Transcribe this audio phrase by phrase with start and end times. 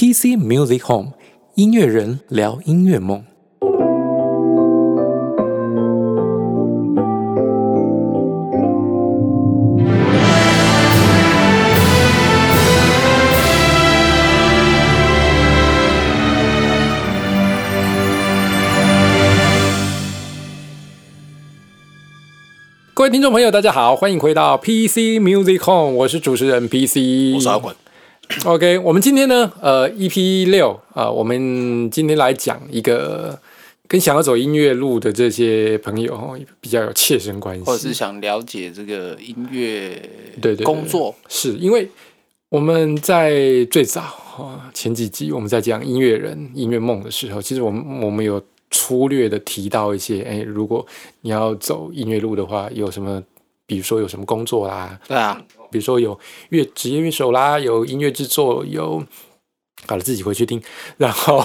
[0.00, 1.12] PC Music Home
[1.56, 3.22] 音乐人聊音乐梦。
[22.94, 27.76] 各位听众朋友，大家好，欢迎回到 PC Music Home，我是主持人 PC，我是阿滚。
[28.44, 33.38] OK，我们今天呢，呃，EP 六啊，我们今天来讲一个
[33.86, 39.90] 跟想要走音乐路的这些朋友哦，比较有切身关系，或者是想了解这个音乐
[40.40, 41.88] 对对对工作，是因为
[42.48, 44.00] 我们在最早
[44.38, 50.86] 啊前几集我们在讲音乐人、音乐梦的时候，其实我们我们有粗略的提到一些，哎，如果
[51.20, 53.22] 你要走音乐路的话，有什么，
[53.66, 56.18] 比如说有什么工作啦，对啊，比如说有
[56.50, 59.04] 乐职业乐手啦，有音乐制作，有
[59.86, 60.62] 好了自己回去听，
[60.98, 61.44] 然后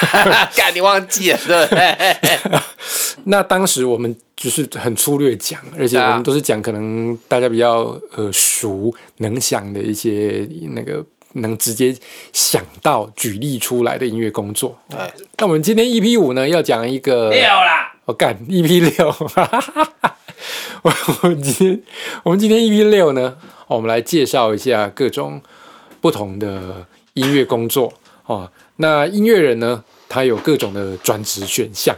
[0.56, 2.60] 干你忘记了，对不对？
[3.24, 11.94] 那当时我们就是很粗略讲，而且我们都是讲可能大家比较呃熟能想的一些那个能直接
[12.32, 14.76] 想到举例出来的音乐工作。
[14.88, 14.98] 对，
[15.38, 19.14] 那我们今天 EP 五呢，要讲一个六啦，我干 EP 六，
[20.82, 21.82] 我 我们今天
[22.22, 25.40] 我们今天 EP 六呢，哦我们来介绍一下各种
[26.00, 27.92] 不同的音乐工作
[28.26, 28.50] 哦。
[28.76, 31.94] 那音乐人呢，他有各种的转职选项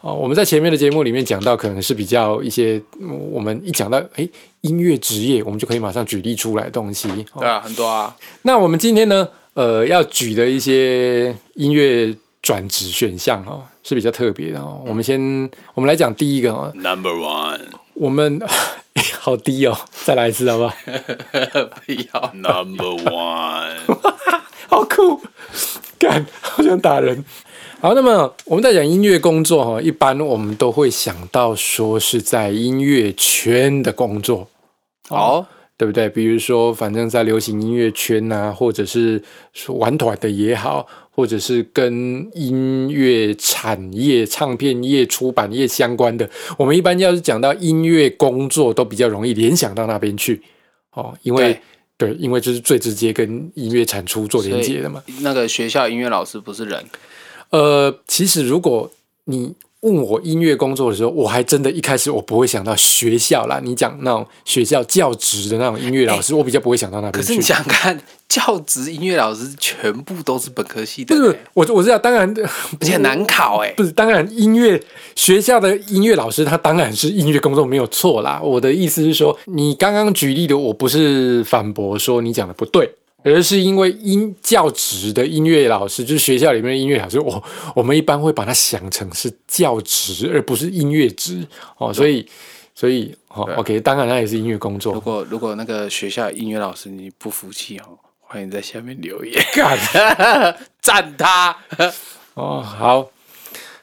[0.00, 0.14] 哦。
[0.14, 4.30] 我们在前面的节目里面讲到，可能是比较一些嗯我们一讲到诶
[4.62, 7.08] 音乐职业，我们就可以马上举例出来的东西。
[7.32, 14.82] 哦对啊，很多啊，那我们今天呢，呃，要举的一些音乐转职选项哦，是比较特别的哦。
[14.86, 15.20] 我们先，
[15.74, 17.60] 我们来讲第一个哦，Number One，
[18.02, 18.40] 我们
[19.20, 20.74] 好低哦，再来一次好不好？
[21.86, 22.32] 不要。
[22.34, 23.76] Number One，
[24.68, 25.22] 好酷，
[26.00, 27.24] 干，好想打人。
[27.80, 34.48] 好，那么我们在讲音乐工作哈，一般我们都会想到说是在音乐圈的工作，
[35.08, 35.46] 好，
[35.82, 36.08] 对不对？
[36.08, 39.20] 比如说，反正在流行音乐圈啊、或者是
[39.52, 50.40] 说玩团的也好，或者是跟音乐产业、唱片业、出版业相关的，我们一般要是讲到音乐工作，都比较容易联想到那边去
[50.92, 51.60] 哦，因为
[51.96, 55.02] 对，因为这是最直接跟音乐产出做连接的嘛。
[55.22, 56.84] 那个学校音乐老师不是人，
[57.50, 58.88] 呃，其实如果
[59.24, 63.60] 你问我音乐工作的时候，我还真的一开始我不会想到学校啦。
[63.62, 67.18] 你讲那种学校教职的那种音乐老师，我比较不会想到那边去。
[67.20, 72.32] 可是你想想看，教职音乐老师全部都是本科系的不是，欸，我我知道，当然
[72.80, 74.80] 而且很难考哎，不是，当然音乐
[75.16, 78.40] 学校的音乐老师他当然是音乐工作没有错啦。
[78.40, 82.88] 我的意思是说，你刚刚举例的，我不是反驳说你讲的不对。
[83.24, 87.42] 而是因为音教职的音乐老师，就是学校里面的音乐老师，我
[87.74, 91.46] 我们一般会把它想成是教职，而不是音乐职
[91.78, 92.26] 哦，所以
[92.74, 95.00] 所以哦，OK，当然那也是音乐工作如。
[95.00, 99.78] 果如果那个学校音乐老师你不服气哦，欢迎在下面留言干
[100.80, 101.56] 赞他。
[102.34, 103.10] 哦，好，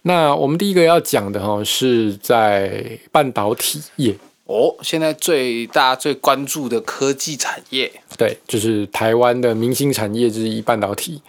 [0.02, 4.16] 那我们第一个要讲的哈、哦，是在半导体业。
[4.50, 11.22] 哦，现在最大最关注的科技产业，对，就是台湾的明星产业之一半导体。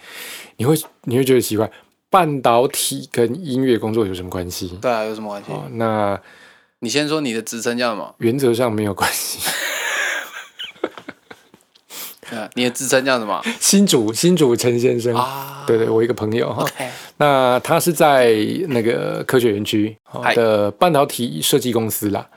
[0.57, 1.69] 你会你会觉得奇怪，
[2.09, 4.75] 半导体跟音乐工作有什么关系？
[4.81, 5.51] 对啊，有什么关系？
[5.51, 6.19] 哦，那
[6.79, 8.15] 你先说你的职称叫什么？
[8.17, 9.37] 原则上没有关系。
[12.55, 13.39] 你的职称叫什么？
[13.59, 16.65] 新主新主陈先生，啊，对对，我一个朋友哈
[17.17, 18.33] 那他是在
[18.69, 19.95] 那个科学园区
[20.33, 22.27] 的半导体设计公司啦，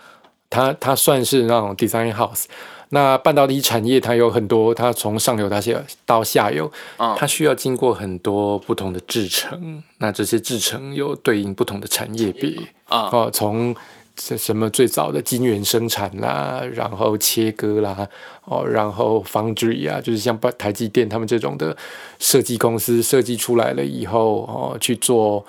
[0.55, 2.45] 他他算是那种 design house。
[2.91, 9.83] 那半导体产业它有很多，它从上游到下到下游，嗯它需要经过很多不同的制程。
[9.99, 12.57] 那这些制程有对应不同的产业别
[12.87, 13.75] 啊哦，从
[14.15, 18.09] 这什么最早的晶圆生产啦，然后切割啦，
[18.45, 21.77] 哦，然后 foundry 啊，就是像台积电他们这种的
[22.21, 25.45] 设计公司设计出来了以后，哦，去做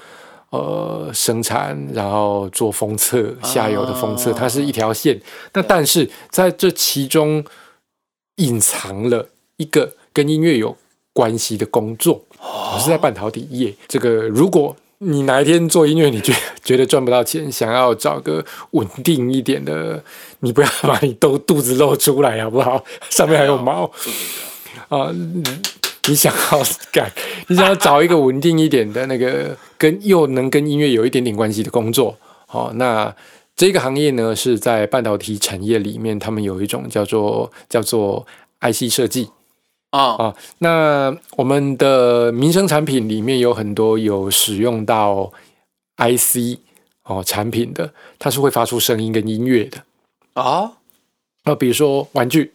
[0.49, 5.19] 呃生产，然后做封测，下游的封测，它是一条线。
[5.53, 7.43] 那但是在这其中
[8.37, 9.27] 隐藏了
[9.57, 10.75] 一个跟音乐有
[11.13, 13.73] 关系的工作，我是在半导体业。
[13.87, 16.33] 这个如果你哪一天做音乐，你觉
[16.63, 20.01] 觉得赚不到钱，想要找个稳定一点的，
[20.39, 22.83] 你不要把你都肚子露出来好不好？
[23.09, 23.91] 上面还有毛
[24.87, 25.11] 啊！
[25.11, 25.43] 你
[26.09, 27.11] 你想要干，
[27.47, 32.15] 你想要找一个稳定一点的那个，跟又能跟音乐有一点点关系的工作，
[32.51, 33.13] 哦，那
[33.55, 38.25] 这个行业呢是在半导体产业里面，他们有一种叫做叫做
[38.61, 39.29] IC 设计。
[39.91, 40.35] 哦，啊。
[40.59, 45.31] 那我们的民生产品里面有很多有使用到
[45.97, 46.59] IC
[47.03, 49.83] 哦产品的，它是会发出声音跟音乐的。
[50.33, 50.73] 哦，
[51.43, 52.51] 啊，比如说玩具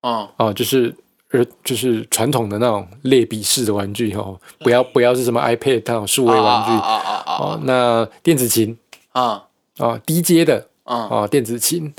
[0.00, 0.94] 哦，哦，就是
[1.32, 7.60] 呃就是传统的那种类比式的玩具哦，不要不要是什么 iPad 那种数位玩具啊啊啊哦。
[7.64, 8.76] 那电子琴
[9.12, 9.42] 啊啊
[9.78, 11.92] 啊，低阶的啊啊，电子琴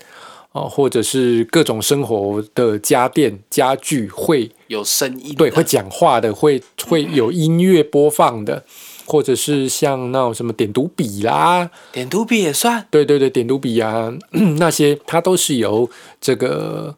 [0.51, 8.63] 哦，或者是各种生活的家电家具会有声音的，对会讲话的，会会有音乐播放的，
[9.07, 12.85] 或者是像那种什么点读笔啦，点读笔也算。
[12.91, 14.13] 对对对，点读笔啊
[14.59, 15.89] 那些，它都是由
[16.21, 16.95] 这个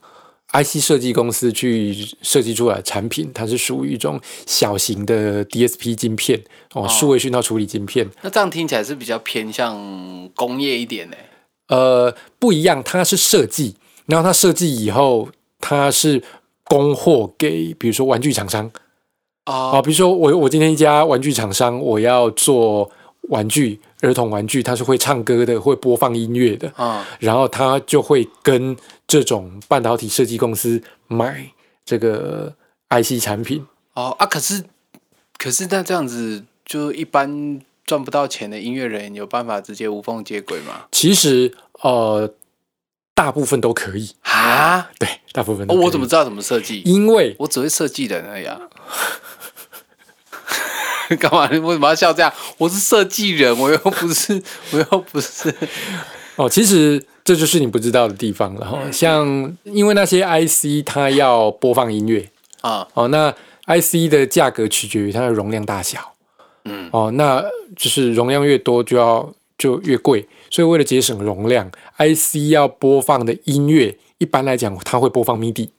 [0.63, 6.41] IC 设计公司去设计出来的产品，它是属于一种小型的 DSP 晶片
[6.73, 8.09] 哦，数位讯号处理晶片。
[8.21, 11.17] 那这样听起来是比较偏向工业一点呢。
[11.67, 13.75] 呃，不一样，它是设计，
[14.05, 15.29] 然后它设计以后，
[15.59, 16.23] 它是
[16.63, 18.71] 供货给比如说玩具厂商
[19.45, 22.89] 啊、哦比如说我我今天一家玩具厂商，我要做
[23.29, 31.49] 玩具儿童玩具，它是会唱歌的，会播放音乐的，啊然后他就会跟这种半导体设计公司买
[31.83, 32.53] 这个
[32.89, 33.65] IC 产品。
[33.93, 34.63] 哦啊，可是
[35.37, 40.85] 可是那这样子，就一般赚不到钱的音乐人有办法直接无缝接轨吗？
[40.91, 42.33] 其实呃，
[43.13, 44.89] 大部分都可以，啊？
[44.99, 46.81] 对，大部分都哦，可以我怎么知道怎么设计？
[46.81, 48.59] 因为我只会设计人而已啊。
[51.19, 51.47] 干嘛？
[51.51, 52.31] 你为什么要笑这样？
[52.57, 54.41] 我是设计人，我又不是，
[54.71, 55.53] 我又不是。
[56.35, 58.79] 哦，其实这就是你不知道的地方了哈。
[58.91, 59.25] 像
[59.63, 62.29] 因为那些 IC 它要播放音乐
[62.61, 63.31] 啊哦，那
[63.67, 66.13] IC 的价格取决于它的容量大小。
[66.65, 67.43] 嗯哦，那
[67.75, 75.69] 就是容量越多就要就越贵，所以为了节省容量，IC 要播放的音乐一般来讲它会播放 MIDI。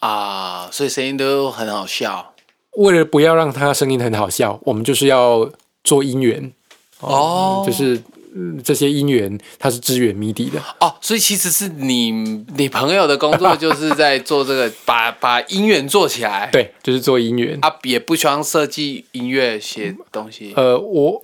[0.00, 2.31] 啊，所以声音都很好笑
[2.76, 5.50] 为了不要让他声音很好笑，我们就是要
[5.84, 6.52] 做音源
[7.00, 7.96] 哦就是、
[8.34, 10.58] 嗯这些音源它是支援 MIDI 的。
[10.80, 10.94] 哦。
[11.02, 12.10] 所以其实是你
[12.56, 16.48] 你朋友的工作就是在做这个，把 把音源做起来。
[16.50, 17.58] 对，就是做音源。
[17.60, 20.54] 啊，也不需要设计音乐写东西。
[20.56, 21.22] 呃，我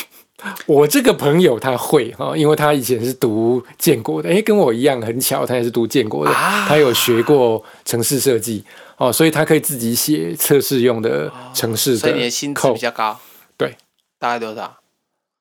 [0.66, 8.62] 我这个朋友他会哈，因为他以前是读建国的，诶，跟我一样，很巧，他也是读建国的，啊他有学过城市设计
[8.96, 13.18] 哦，所以他可以自己写测试用的城市所以你的的薪资比，较高，
[13.56, 13.76] 对，
[14.18, 14.78] 大概多少？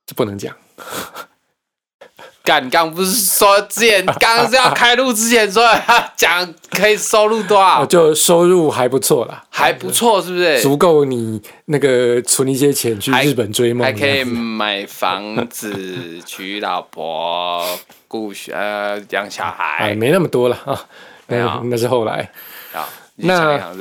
[0.05, 0.55] 这不能讲。
[2.43, 10.59] 干，你刚不是说之前刚刚是要开录之前说要讲可以收入多 哦，少，就收入还不错啦，还不错，是不是？
[10.61, 17.65] 足够你那个存一些钱去日本追梦，还可以买房子、娶老婆、
[18.09, 20.85] 顾小呃养小孩哎，孩没那么多了啊，
[21.27, 22.29] 没有那那是后来。
[22.73, 22.89] 啊。
[23.15, 23.73] 你那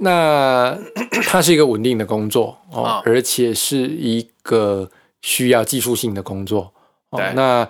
[0.00, 0.78] 那
[1.24, 4.90] 它是一个稳定的工作哦，啊而且是一个
[5.22, 6.72] 需要技术性的工作
[7.10, 7.22] 哦。
[7.34, 7.66] 那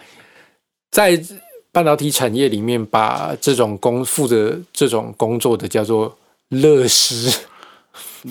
[0.91, 1.21] 在
[1.71, 6.19] 半导体产业里面，把这种工负责这种工作的叫做
[6.49, 7.41] 乐师，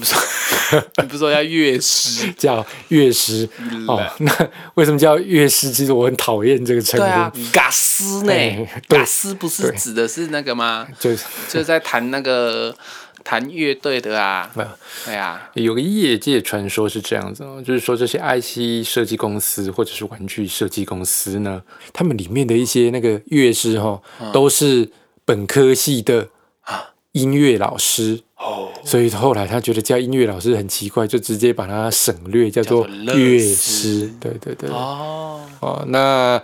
[0.97, 2.31] 你不是说要乐师？
[2.38, 3.47] 叫乐师
[3.88, 4.01] 哦。
[4.19, 5.71] 那为什么叫乐师？
[5.71, 10.88] 其实我很讨厌这个称对啊呼，，嘎斯呢嘎斯不是指的是那个吗？
[11.00, 12.75] 就是就是在弹那个
[13.24, 14.50] 弹乐队的啊。
[15.06, 21.61] 对啊，有个业界传说是这样子哦，就是说这些 IC 设计公司或者是玩具设计公司呢，
[21.94, 24.90] 他们里面的一些那个乐师哈、嗯都是
[25.23, 26.30] 本科系的
[26.61, 33.56] 啊音乐老师，哦，所以后来他觉得叫音乐老师很奇怪，就直接把它省略叫做乐乐师。
[33.56, 34.13] 师。
[34.19, 36.42] 对对对，哦，哦，那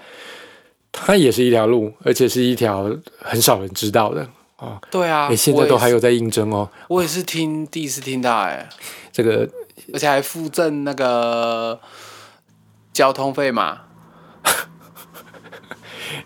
[0.91, 4.25] 它也是一条路，而且是一条很少人知道的。
[4.57, 4.79] 哦。
[4.89, 6.69] 对啊，诶现在都还有在应征哦。
[6.87, 8.69] 我也是，我也是听第一次听到哎、
[9.11, 9.47] 这个
[9.93, 11.79] 而且还附赠那个
[12.93, 13.81] 交通费嘛，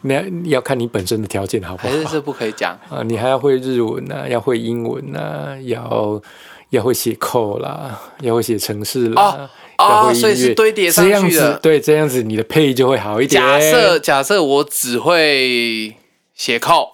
[0.02, 2.78] 那要看你本身的条件好不好还是这不可以讲？
[2.90, 3.02] 啊？
[3.04, 6.22] 你还要会日文呐、要会英文呐、要
[6.70, 9.50] 要会写扣啦，要会写程式啦，哦
[9.80, 11.54] 要哦，所以是堆叠上去的。
[11.60, 13.42] 对，这样子你的配就会好一点。
[13.42, 15.96] 假设假设我只会
[16.34, 16.94] 写扣，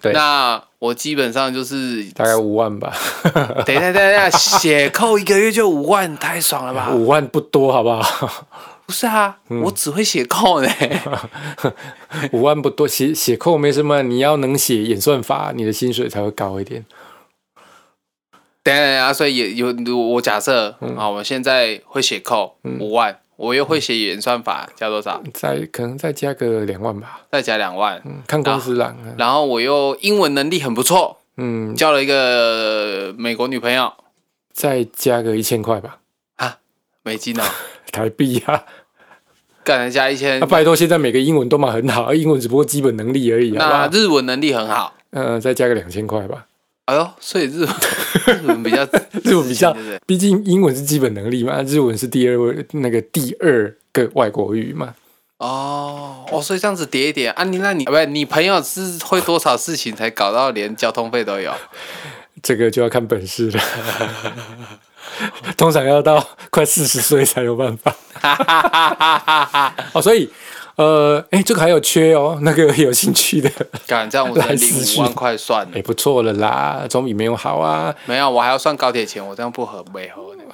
[0.00, 2.92] 对那我基本上就是大概五万吧，
[3.64, 6.90] 等一下等一下，写扣一个月就五万，太爽了吧？
[6.96, 8.46] 五万不多好不好？
[8.86, 9.60] 不是啊，嗯。
[9.62, 10.68] 我只会写扣呢。
[12.32, 16.84] 五万不多，写写扣没什么，你要能写演算法，你的薪水才会高一点。
[18.62, 20.96] 等一下等所以也有我假设嗯。
[20.96, 25.22] 啊，我现在会写扣五万，我又会写演算法，加多少？
[25.32, 28.94] 再可能再加个两万吧，再加两万，嗯，看公司啦。
[29.04, 29.14] 嗯。
[29.18, 33.92] 然后我又英文能力很不错，嗯，交了一个美国女朋友。
[34.52, 35.98] 再加个一千块吧，
[36.36, 36.58] 啊，
[37.02, 37.42] 美金哦，
[37.94, 38.64] 台币啊。
[39.62, 43.88] 干人家一千那、，拜托，现在每个英文都嘛很好，英文只不过基本能力而已，那？
[43.90, 44.94] 日文能力很好。
[45.10, 46.46] 呃，再加个两千块吧。
[46.84, 47.74] 哎呦，所以日文
[48.44, 48.84] 日文比较
[49.22, 49.74] 日文比较？
[50.04, 54.94] 毕竟英文是基本能力嘛，日文是第二位那个第二个外国语嘛。
[55.38, 61.52] 哦哦，所以这样子叠一叠啊，你那你不是你朋友是会多少事情才搞到连交通费都有？
[62.42, 63.60] 这个就要看本事了，
[65.56, 67.94] 通常要到快四十岁才有办法。
[69.92, 70.28] 哦，所以
[70.76, 73.50] 呃，哎，这个还有缺哦，那个有兴趣的，
[73.86, 77.94] 敢这样我才领五万块算了 哎，，不错了啦，总比没有好啊。
[78.06, 80.02] 没有，我还要算高铁钱，我这样不合不合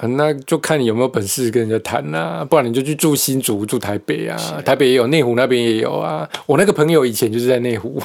[0.02, 6.28] 那就看你有没有本事跟人家谈啊、不然你就去住新竹、住台北啊，台北也有，内湖那边也有啊。
[6.46, 8.02] 我那个朋友以前就是在内湖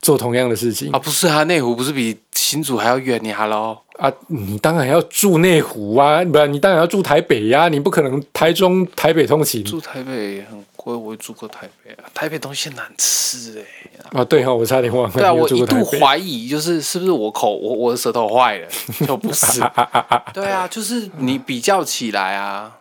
[0.00, 3.20] 做同样的事情啊，不是啊，内湖不是比新竹还要远？
[3.22, 14.24] 你 Hello，啊，你当然要住内湖啊，不然你当然要住台北呀、你不可能台中、台北通勤住台北很贵，我也住过台北啊，台北东西很难吃哎、啊。
[14.24, 18.68] 对哈、我差点忘了，对啊，我一度怀疑，就是是不是我口我我的舌头坏了，
[19.06, 19.60] 就不是。
[20.32, 22.76] 对啊，就是你比较起来啊，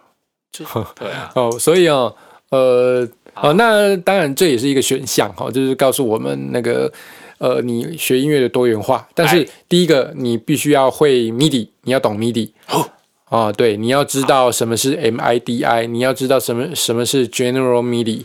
[0.51, 0.65] 就
[0.99, 2.13] 对啊，哦，所以哦，
[2.49, 6.91] 呃，哦，那当然这也是一个选项哈、哦，就是告诉我们那个
[7.37, 9.07] 呃，你学音乐的多元化。
[9.13, 12.49] 但是哎第一个，你必须要会 MIDI，你要懂 MIDI。
[12.69, 12.89] 哦
[13.29, 18.21] 哦，对，你要知道什么是 MIDI，你要知道什么什么是 General MIDI，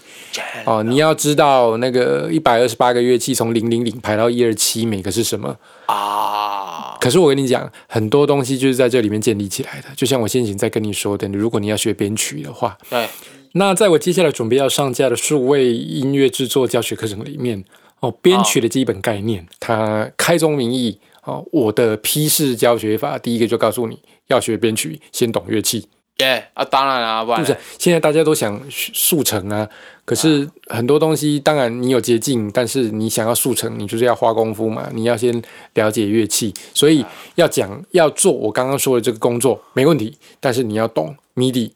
[0.67, 5.57] 哦，你要知道那个一百二十八个乐器从零零零排到一二七，每个是什么。
[5.87, 9.89] 啊，可是我跟你讲，很多东西就是在这里面建立起来的。
[9.97, 13.09] 就像我先前在跟你说的，如果你要学编曲的话，对，
[13.53, 17.65] 那在我接下来准备要上架的数位音乐制作教学课程里面，
[18.01, 25.89] 哦，编曲的基本概念，它开宗明义哦，我的批示教学法，第一个就告诉你要学编曲，先懂乐器，
[26.19, 27.57] 耶啊，当然啦，不然是？
[27.79, 29.69] 现在大家都想速成啊，
[30.05, 35.43] 可是很多东西，当然你有捷径，但是你想要速成，你就是要花功夫嘛，你要先
[35.75, 41.73] 了解乐器，所以要讲要做我刚刚说的这个工作没问题，但是你要懂 MIDI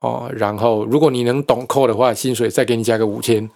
[0.00, 3.48] 哦，然后如果你能懂扣的话，薪水再给你加个五千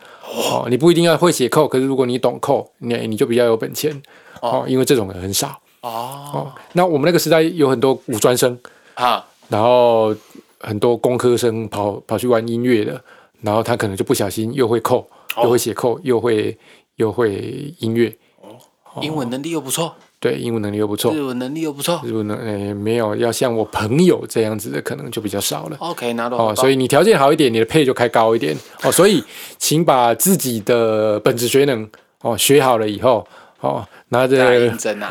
[0.50, 4.02] 哦，你不一定要会写扣，可是如果你懂扣，你你就比较有本钱
[4.40, 5.48] 哦，因为这种人很少
[5.82, 6.30] 哦。
[6.34, 6.52] 哦。
[6.72, 8.58] 那我们那个时代有很多五专生。
[8.94, 10.14] 啊，然后
[10.60, 13.02] 很多工科生跑跑去玩音乐的，
[13.40, 14.98] 然后他可能就不小心又会扣，
[15.36, 15.44] 哦。
[15.44, 16.58] 又会写扣，又会
[16.96, 19.00] 又会音乐，哦。
[19.00, 21.20] 英文能力又不错，对，英文能力又不错日。
[21.20, 25.76] 文能力又不错日文能诶没有要像我朋友这样子的，可能就比较少了。
[25.80, 28.92] ，OK，拿到哦，所以你条件好一点，你的配就开高一点哦。
[28.92, 29.24] 所以，
[29.58, 33.26] 请把自己的本职学能哦学好了以后
[33.58, 35.10] 哦，拿着认真啊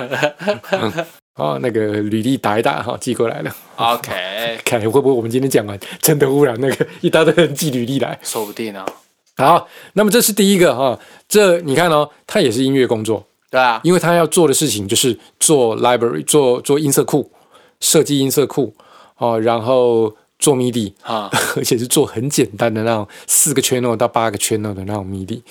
[1.35, 3.53] 哦那个履历打一打哈、寄过来了。
[3.75, 8.17] ，OK， 看会不会我们今天讲完，真的忽然那个一大堆人寄履历来。
[8.23, 8.85] 说不定啊，
[9.35, 17.29] 好，那么这是第一个哈，这你看哦，它也是音乐工作，对啊，因为他要做的事情就是做 library，做做音色库，
[17.81, 18.73] 设计音色库
[19.17, 25.41] 哦，然后做 MIDI，啊， 而且是做很简单的那种四个 channel 到八个 channel 的那种 MIDI。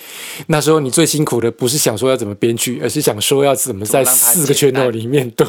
[0.47, 5.45] 那时候你最辛苦的不是想说要怎么编曲，而是想说要怎么在四个 channel 里面， 对，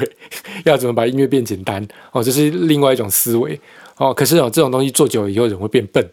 [0.65, 3.59] 要怎么把音乐变简单哦，这是另外一种思维
[3.97, 4.13] 哦。
[4.13, 6.07] 可是哦，这种东西做久了以后人会变笨。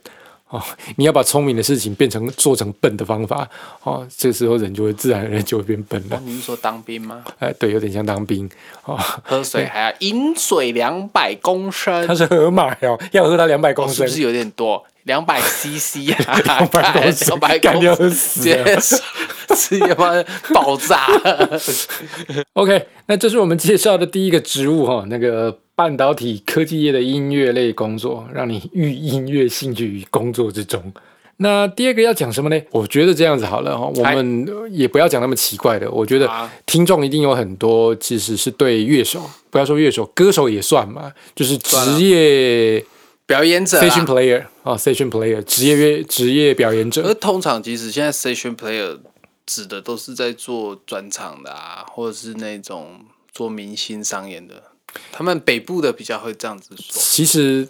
[0.49, 0.59] 哦，
[0.95, 3.47] 你要把聪明的事情变成做成笨的方法，
[3.83, 6.21] 哦，这时候人就会自然而然就会变笨了哦。
[6.25, 7.23] 你是说当兵吗？
[7.37, 8.49] 哎，对，有点像当兵
[8.85, 14.83] 哦，喝水还要饮水两百公升他，是河马哦，要喝到两百公升哦是不，是有点多？
[15.03, 19.01] 两百 CC 啊， 两百公升，两百干掉公升，死
[19.59, 19.87] 直接了。
[19.87, 20.23] 直接把
[20.53, 21.05] 爆炸。
[22.53, 30.93] OK，那这是我们介绍的第一个职务哈，那个半导体科技业的音乐类工作，让你寓音乐兴趣于工作之中。
[31.41, 32.61] 那第二个要讲什么呢？
[32.71, 35.89] 我觉得这样子好了哈，我们也不要讲那么奇怪的。
[35.89, 42.83] 我觉得啊听众一定有很多其实是对乐手，不要说乐手，歌手也算嘛，就是职业
[43.25, 47.13] 表演者 session 啊，player 啊，session player 职业乐职业表演而者。
[47.13, 48.99] 通常其实现在 session player
[49.49, 54.61] 指的都是在做专场的啊，或者是那种做明星商演的。
[55.11, 57.67] 他们北部的比较会这样子说，其实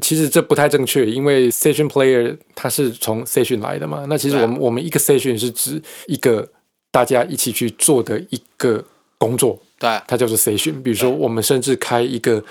[0.00, 4.06] 其实这不太正确，因为 session player 它是从 session 来的嘛。
[4.08, 6.48] 那其实我们、我们一个 session 是指一个
[6.90, 8.82] 大家一起去做的一个
[9.18, 10.82] 工作，对啊它叫做 session。
[10.82, 12.42] 比如说，我们甚至开一个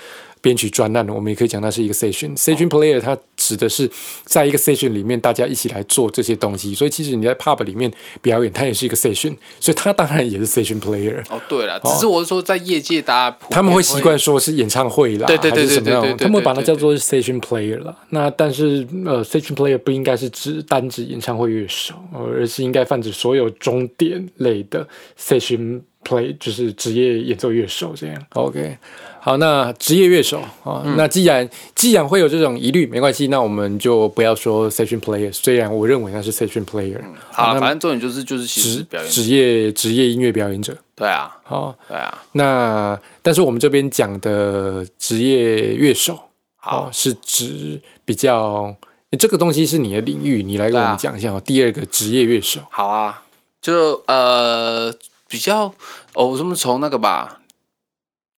[0.42, 2.36] 编曲专栏，我们也可以讲它是一个 session。
[2.36, 3.90] session player 它指的是
[4.24, 6.74] 在一个 session 里面大家一起来做这些东西。
[6.74, 11.24] 所以其实你在 pub 里面表演，它也是一个 session，所以它当然也是 session player。
[11.30, 17.96] 哦，对了，只是我是说在业界大家他们会习惯说是演唱会啦，对对对对对对对他们会把它叫做 session player 啦。
[18.10, 28.26] 那但是呃，session player 不应该是指单指演唱会乐手，呃而是应该泛指所有终点类的 session play，就是职业演奏乐手这样。
[28.30, 28.76] OK，
[29.24, 30.96] 好，那职业乐手啊，嗯。
[30.96, 37.00] 那既然既然会有这种疑虑，没关系，那我们就不要说 session player，虽然我认为那是 session player，、
[37.30, 40.76] 好反正重点就是就是职职业职业音乐表演者。
[40.96, 46.18] 对啊，好，对啊，那但是我们这边讲的职业乐手，
[46.56, 46.86] 好。
[46.86, 48.74] 哦，是指比较
[49.16, 51.40] 这个东西是你的领域，你来跟我们讲一下哦。
[51.44, 53.22] 第二个职业乐手，好啊，
[53.60, 54.92] 就呃
[55.28, 55.72] 比较
[56.14, 57.38] 哦，我们从那个吧，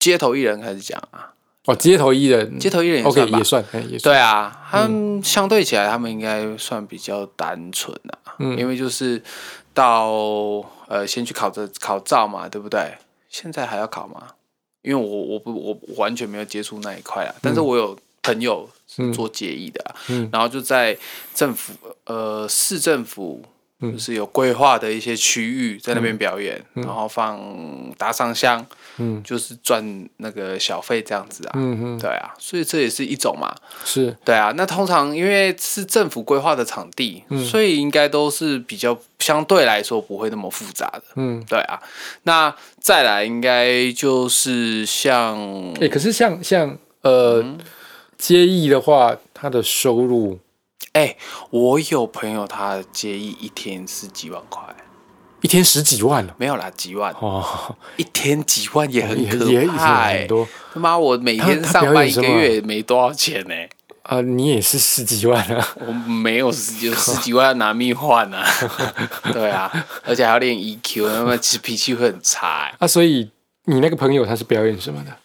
[0.04, 1.32] 街头艺人开始讲啊，
[1.64, 3.38] 哦，街头艺人，街头艺人也 OK 算吧。
[3.38, 8.58] 也算，哎也算，对啊，他们相对起来，他们应该算比较单纯啊，嗯。
[8.60, 9.24] 因为就是
[9.74, 10.12] 到
[10.90, 12.98] 呃先去考这考照嘛，对不对？
[13.30, 14.28] 现在还要考吗？
[14.82, 20.30] 因为我我不我我完全没有接触那一块啊，但是我有朋友是做结艺的、啊，嗯。
[20.34, 20.98] 然后就在
[21.34, 21.72] 政府
[22.08, 23.42] 呃市政府。
[23.84, 23.94] 嗯。
[23.94, 27.40] 就是有规划的一些区域在那边表演，然后放
[27.98, 28.66] 打赏箱，
[28.98, 29.22] 嗯。
[29.24, 33.54] 就是赚那个小费这样子啊，嗯嗯，对啊，所以这也是一种嘛，
[33.86, 34.16] 是。
[34.26, 37.46] 对啊，那通常因为是政府规划的场地，嗯。
[37.46, 41.04] 所以应该都是比较相对来说不会那么复杂的。
[41.16, 41.80] 嗯，对啊，
[42.24, 45.38] 那再来应该就是像
[45.82, 47.60] 哎，可是像像呃嗯。
[48.16, 50.40] 接艺的话，他的收入
[50.94, 51.18] 哎、
[51.50, 54.64] 我有朋友他接一一天是几万块，
[55.42, 60.28] 一天十几万了，没有啦，几万，哦，一天几万也很可也也也怕、欸很。
[60.28, 63.56] 多他妈，我每天上班一个月也没多少钱呢、
[64.04, 68.46] 啊，你也是十几万啊， 我没有十几十几万拿命换啊，
[69.34, 69.72] 对啊，
[70.06, 72.76] 而且还要练 EQ，那么其实脾气会很差、欸。
[72.78, 73.32] 啊，所以
[73.66, 75.18] 你那个朋友他是表演什么的？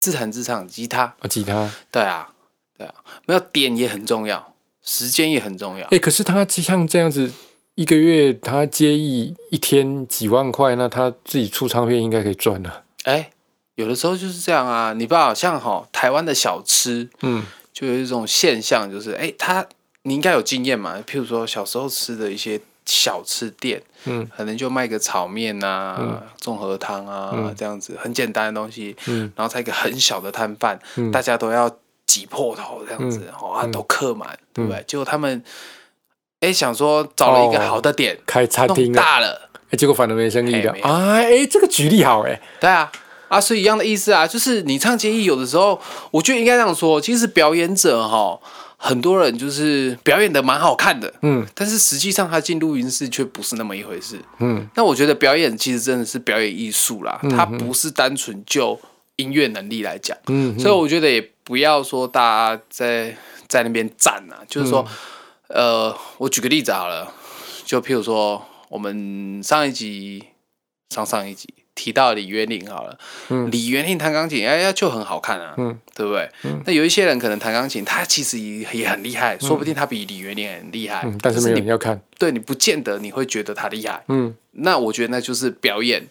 [0.00, 1.70] 自弹自唱吉他，啊，吉他。
[1.90, 2.28] 对啊，
[2.76, 2.94] 对啊，
[3.26, 4.49] 没有点也很重要，
[4.90, 5.86] 时间也很重要。
[5.92, 5.98] 哎、。
[6.00, 7.30] 可是他像这样子，
[7.76, 12.82] 一个月他接一一天几万块，那他自己出唱片应该可以赚了。
[13.04, 13.30] 哎、
[13.76, 17.46] 有的时候就是这样啊，你爸好像哈台湾的小吃，嗯。
[17.72, 19.64] 就有一种现象，就是哎、他
[20.02, 24.28] 你应该有经验嘛，譬如说小时候吃的一些小吃店，嗯。
[24.36, 29.32] 可能就卖个炒面啊、综合汤啊、这样子很简单的东西，嗯。
[29.36, 31.12] 然后在一个很小的摊贩，嗯。
[31.12, 31.74] 大家都要
[32.10, 34.82] 挤破头这样子，哦，啊都客满，对不对？
[34.86, 35.42] 结果他们
[36.40, 41.42] 哎、想说找了一个哦好的点，开餐弄厅，大了，哎、结果反而没生意的哎！
[41.42, 42.90] 哎、这个举例好哎、对啊。
[43.28, 48.36] 啊，所以一样的意思啊，就是你唱接艺，有的时候我觉得应该这样说，其实表演者哈，
[48.76, 54.18] 很多人就是表演的蛮好看的，嗯但是实际上他进录音室却不是那么一回事。
[54.40, 58.76] 嗯那我觉得表演其实真的是表演艺术啦，它不是单纯就
[59.14, 61.20] 音乐能力来讲，嗯，所以我觉得也
[61.50, 63.16] 不要说大家在
[63.48, 64.86] 在那边站啊，就是说，
[65.48, 67.12] 嗯呃，我举个例子好了，
[67.64, 70.22] 就譬如说我们上一集、
[70.90, 72.96] 上上一集提到李元林好了，
[73.30, 73.50] 嗯。
[73.50, 75.76] 李元林弹钢琴，哎呀就很好看啊，嗯。
[75.92, 76.30] 对不对？
[76.66, 82.00] 那有一些人可能弹钢琴，他其实也也很厉害，说不定他比李元林很厉害，嗯，但是没有你人要看。
[82.16, 84.32] 对你不见得你会觉得他厉害，嗯。
[84.52, 86.06] 那我觉得那就是表演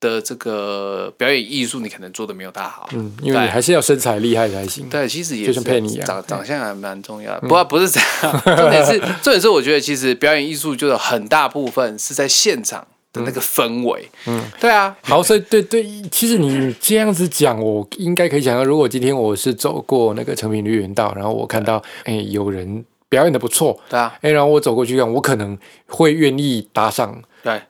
[0.00, 2.88] 的这个表演艺术，你可能做的没有他好。
[2.92, 4.88] 嗯，因为你还是要身材厉害才行。
[4.88, 7.40] 对，其实也就是像佩妮一样长长相还蛮重要的。
[7.40, 14.08] 不过不是这样，重点是重点是，我觉得其实表演艺术就是很大部分是在现场的那个氛围。
[14.26, 27.60] 嗯，对啊，好，所以对对，其实你这样子讲，我应该可以想到，如果今天我是走过那个成品绿园道，然后我看到哎、有人表演的不错，对啊，哎、然后我走过去看，我可能会愿意搭上对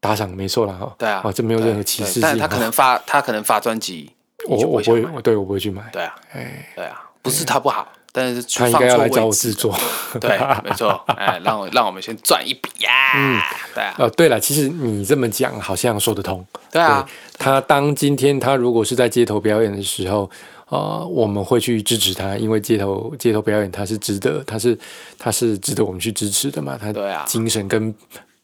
[0.00, 0.94] 打赏，没错啦哈。
[0.98, 4.10] 对啊，哦，这没有任何歧视但他可能发他可能发专辑，
[4.48, 9.74] 我我不会对我不会去买，对啊，哎，对啊，不是他不好，但是他应该要来找我制制作。
[10.20, 13.40] 对，没错，哎，让我让我们先赚一笔呀，嗯，
[13.74, 16.44] 对啊，呃，对了，其实你这么讲好像说得通。
[16.70, 17.06] 对啊，
[17.38, 20.30] 他当今天他如果是在街头表演的时候，
[20.68, 24.78] 呃，我们会去支持他，因为街头街头表演他是值得，他是
[25.18, 26.92] 他是值得我们去支持的嘛，他
[27.24, 27.94] 精神跟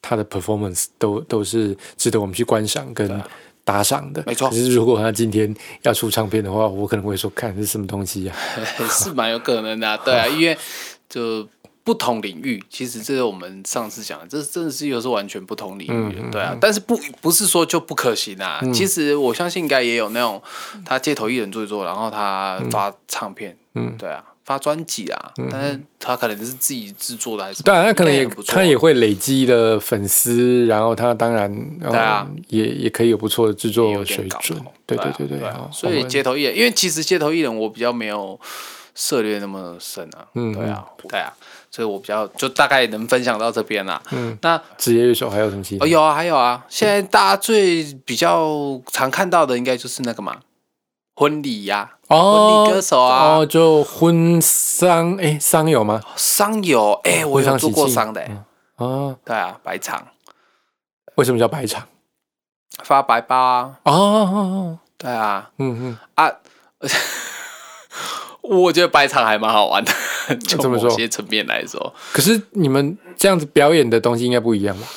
[0.07, 3.23] 他的 performance 都都是值得我们去观赏跟
[3.63, 4.23] 打赏的。
[4.27, 4.47] 没错。
[4.49, 8.35] 可是如果他今天要出唱片的话，我可能会说，看是什么东西呀、
[8.91, 10.55] 是蛮有可能的啊、 对啊，因为
[11.09, 11.47] 就
[11.83, 16.55] 不同领域，其实这是我们上次讲的，这真的是又是完全不同领域的，对啊。
[16.61, 20.39] 但是不不是说就不可行啊，其实我相信应该也有那种
[20.85, 23.95] 他街头艺人做一做，然后他发唱片，嗯。
[23.97, 27.63] 对啊，发专辑啊，但是他可能是自己制作的还是？
[27.63, 32.25] 对啊，那可能他也会累积的粉丝，然后他当然对啊。
[32.29, 34.57] 嗯也也可以有不错的制作水准。
[34.59, 34.65] 头。
[34.85, 35.55] 对啊对对对，啊。
[35.57, 38.39] 哦所以街头艺人，因为其实街头艺人我比较没有
[38.93, 41.33] 涉猎那么深啊，嗯对啊，对啊，
[41.71, 43.99] 所以我比较就大概能分享到这边啦。
[44.11, 45.85] 嗯，那职业乐手还有什么其他？
[45.85, 45.87] 哦，？
[45.87, 50.37] 有啊，还有啊，现在大家最比较常看到的应该就是那个嘛，
[51.15, 53.37] 婚礼呀、哦婚礼歌手啊。
[53.37, 56.01] 哦，就婚丧哎丧有吗？
[56.15, 58.37] 丧友，哎、我有做过丧的、欸，
[58.77, 60.07] 哦，对啊，白场。
[61.15, 61.87] 为什么叫白场？
[62.83, 65.49] 发白包啊，哦哦哦，对啊。
[65.59, 66.29] 嗯嗯，啊，
[68.41, 69.91] 我觉得白场还蛮好玩的，
[70.45, 70.89] 就怎么说？
[70.89, 74.87] 某些层面来说，可是你们这样子表演的东西应该不一样吧？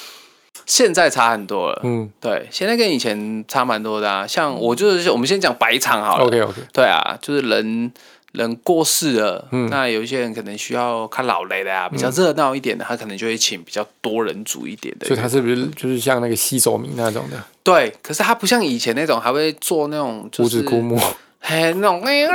[0.69, 1.81] 现在差很多了。
[1.83, 4.27] 嗯对，现在跟以前差蛮多的啊。
[4.27, 6.25] 像我就是，我们先讲白场好了。
[6.27, 7.91] ，OK OK，对啊，就是人
[8.33, 15.07] 人过世了，嗯那有一些人可能需要看老雷的啊，比较热闹一点的，他可能就会请比较多人组一点的。
[15.07, 21.01] 所以他是不是就是像那个西走民那种的对，可是他不像以前那种还会做那种就是五指枯木
[21.41, 22.27] 嘿那种那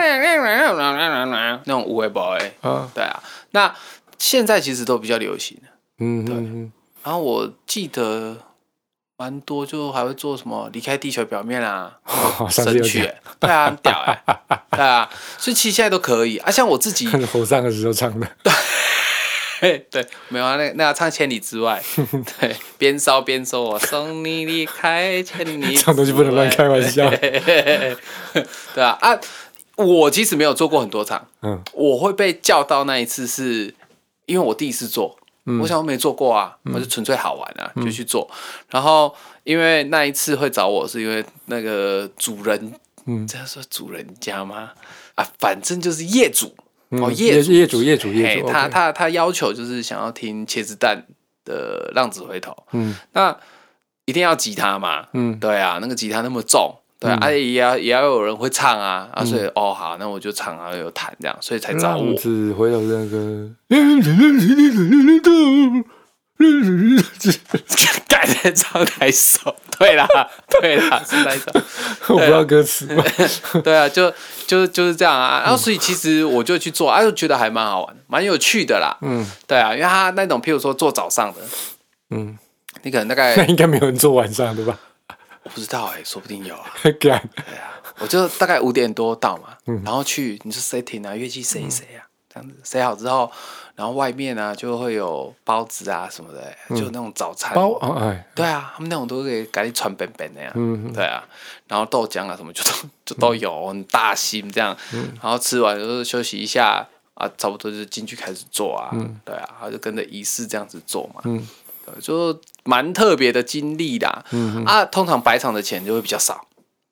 [1.68, 2.40] 种无为 boy。
[2.62, 2.90] 啊？
[2.96, 3.74] 对啊，那
[4.18, 5.58] 现在其实都比较流行。
[6.00, 6.72] 嗯嗯
[7.04, 8.38] 然后我记得
[9.18, 12.00] 蛮多，就还会做什么离开地球表面啊，
[12.50, 14.24] 神曲欸，对啊，很屌哎、
[14.72, 16.50] 对啊，所以其实现在都可以啊。
[16.50, 18.28] 像我自己， 火葬的时候唱的，
[19.62, 21.82] 对，对，没有啊，那那要唱千里之外，
[22.40, 25.76] 对，边烧边说，我送你离开千里。
[25.76, 29.20] 这种东西不能乱开玩笑对啊啊，
[29.76, 33.76] 我其实没有做过很多场，嗯我会被叫到那一次是
[34.26, 35.18] 因为我第一次做。
[35.46, 35.60] 嗯。
[35.60, 38.30] 我想我没做过啊，我就纯粹好玩啊，就去做。
[38.70, 42.74] 然后因为那一次会找我，是因为那个主人，
[43.06, 43.26] 嗯。
[43.28, 44.72] 这样说主人家吗？
[45.16, 46.48] 啊，反正就是业主。
[46.90, 51.08] 哦，嗯业主业主业主嘿业主，他他他要求就是想要听茄子蛋
[51.44, 52.96] 的《浪子回头》，嗯。
[53.14, 53.36] 那
[54.06, 55.40] 一定要吉他嘛，嗯。
[55.40, 62.16] 对啊，那个吉他那么重，对啊，啊也要也要有人会唱啊，嗯啊，所以哦好，那我就唱啊，有弹这样，所以才找我浪。
[62.16, 63.50] 子回头那个，
[68.08, 69.54] 改的唱哪一首？
[69.78, 70.08] 对啦，
[70.62, 71.52] 对啦，是那一首。
[72.14, 72.88] 我不知道歌词，
[73.64, 74.12] 对啊，就
[74.48, 75.42] 就就是这样啊。
[75.44, 78.98] 然后所以其实我就去做，啊，就觉得还蛮好玩，蛮有趣的啦。
[79.02, 81.42] 嗯对啊，因为他那种譬如说做早上的，
[82.12, 82.38] 嗯，
[82.84, 84.78] 你可能大概那应该没有人做晚上对吧？
[85.44, 86.72] 我不知道哎、说不定有啊。
[87.00, 87.22] 对啊，
[88.00, 93.30] 我就大概五点多到嘛，嗯然后去你就 setting 啊，乐器塞一塞啊，这样子塞好之后，
[93.76, 97.54] 然后外面啊就会有包子啊什么的、就那种早餐。
[97.54, 100.52] 嗯包哦哎，对啊，他们那种都可以赶紧传本本的呀。
[100.56, 101.24] 嗯对啊，
[101.68, 102.72] 然后豆浆啊什么就都
[103.06, 104.76] 就都有，很大心这样。
[104.94, 108.90] 嗯然后吃完就是休息一下啊，差不多就进去开始做啊。
[109.26, 111.22] 对啊，然后就跟着仪式这样子做嘛。
[111.26, 111.46] 嗯对，
[112.00, 114.24] 就蛮特别的经历啦。
[114.32, 116.48] 嗯啊，通常白场的钱就会比较少，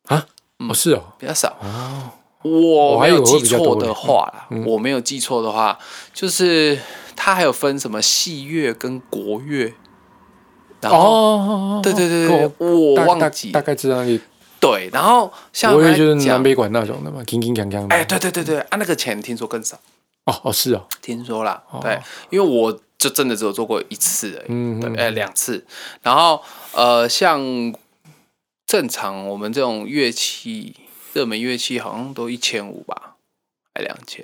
[0.08, 0.26] 啊，
[0.60, 1.58] 哦是哦，比较少。
[1.62, 2.12] 哦，
[2.44, 5.78] 我没有记错的话啦，我没有记错的话，
[6.14, 6.80] 就是
[7.16, 9.74] 它还有分什么戏乐跟国乐。
[10.82, 13.52] 然后，哦，对对对跟对，我忘记。
[13.52, 14.20] 大概知道那里，
[14.60, 17.96] 对，然后像我以为来讲就是南北管那种的嘛，铿铿锵锵的。
[17.96, 19.78] 哎，对对对对，啊，那个钱听说更少，
[20.26, 22.00] 哦哦是哦，听说啦，对，
[22.32, 25.66] 因为我就真的只有做过一次而已，嗯对，哎，两次，
[26.04, 26.40] 然后
[26.72, 27.42] 呃，像
[28.68, 30.76] 正常我们这种乐器，
[31.14, 33.16] 热门乐器好像都一千五吧，
[33.74, 34.24] 还两千，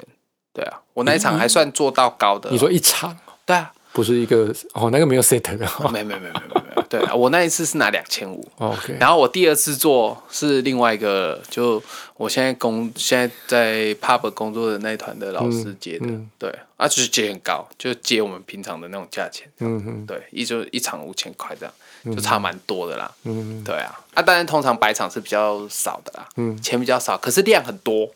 [0.53, 3.17] 对啊，我那一场还算做到高的，你说一场？
[3.47, 5.65] 对啊，不是一个哦，那个没有 set 的。
[5.79, 11.81] 哦没没没没没没，对啊，我那一次是拿两千五，OK，然后我第二次做是另外一个，就
[12.15, 16.29] 我现在工现在在 pub 工作的那一团的老师接的，嗯。
[16.37, 28.09] 对，啊就是接很高，就接我们平常的那种价钱，嗯嗯对，一就一场五千块这样，就差蛮多的啦，嗯对啊，啊当然通常白场是比较少的啦，嗯钱比较少，可是量很多，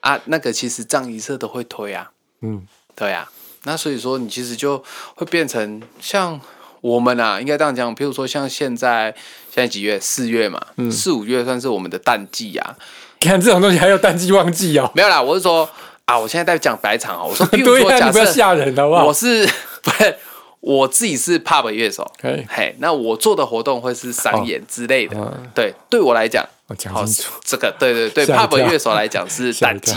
[0.00, 2.10] 啊那个其实葬仪社都会推啊，
[2.42, 2.66] 嗯。
[2.94, 3.30] 对啊，
[3.62, 4.82] 那所以说你其实就
[5.14, 6.40] 会变成像
[6.80, 9.14] 我们啊，应该这样讲，譬如说像现在
[9.54, 10.00] 现在几月？
[10.00, 10.90] 四月嘛，嗯。
[10.90, 12.76] 四五月算是我们的淡季啊。
[13.20, 15.70] 看这种东西还有淡季旺季哦，没有啦，我是说
[16.08, 19.04] 啊，我现在在讲白场哦，我说 譬如说假你不要设吓人好不好？
[19.04, 19.12] 我？
[19.12, 19.46] 是
[19.84, 20.16] 不是
[20.60, 26.44] 我自己是 pub 乐手，哎，嘿，那我做的活动会是商演之类的，嗯，对，对我来讲。
[26.66, 29.94] 我讲好清楚，，这个对对对，pub 跳乐手来讲是淡季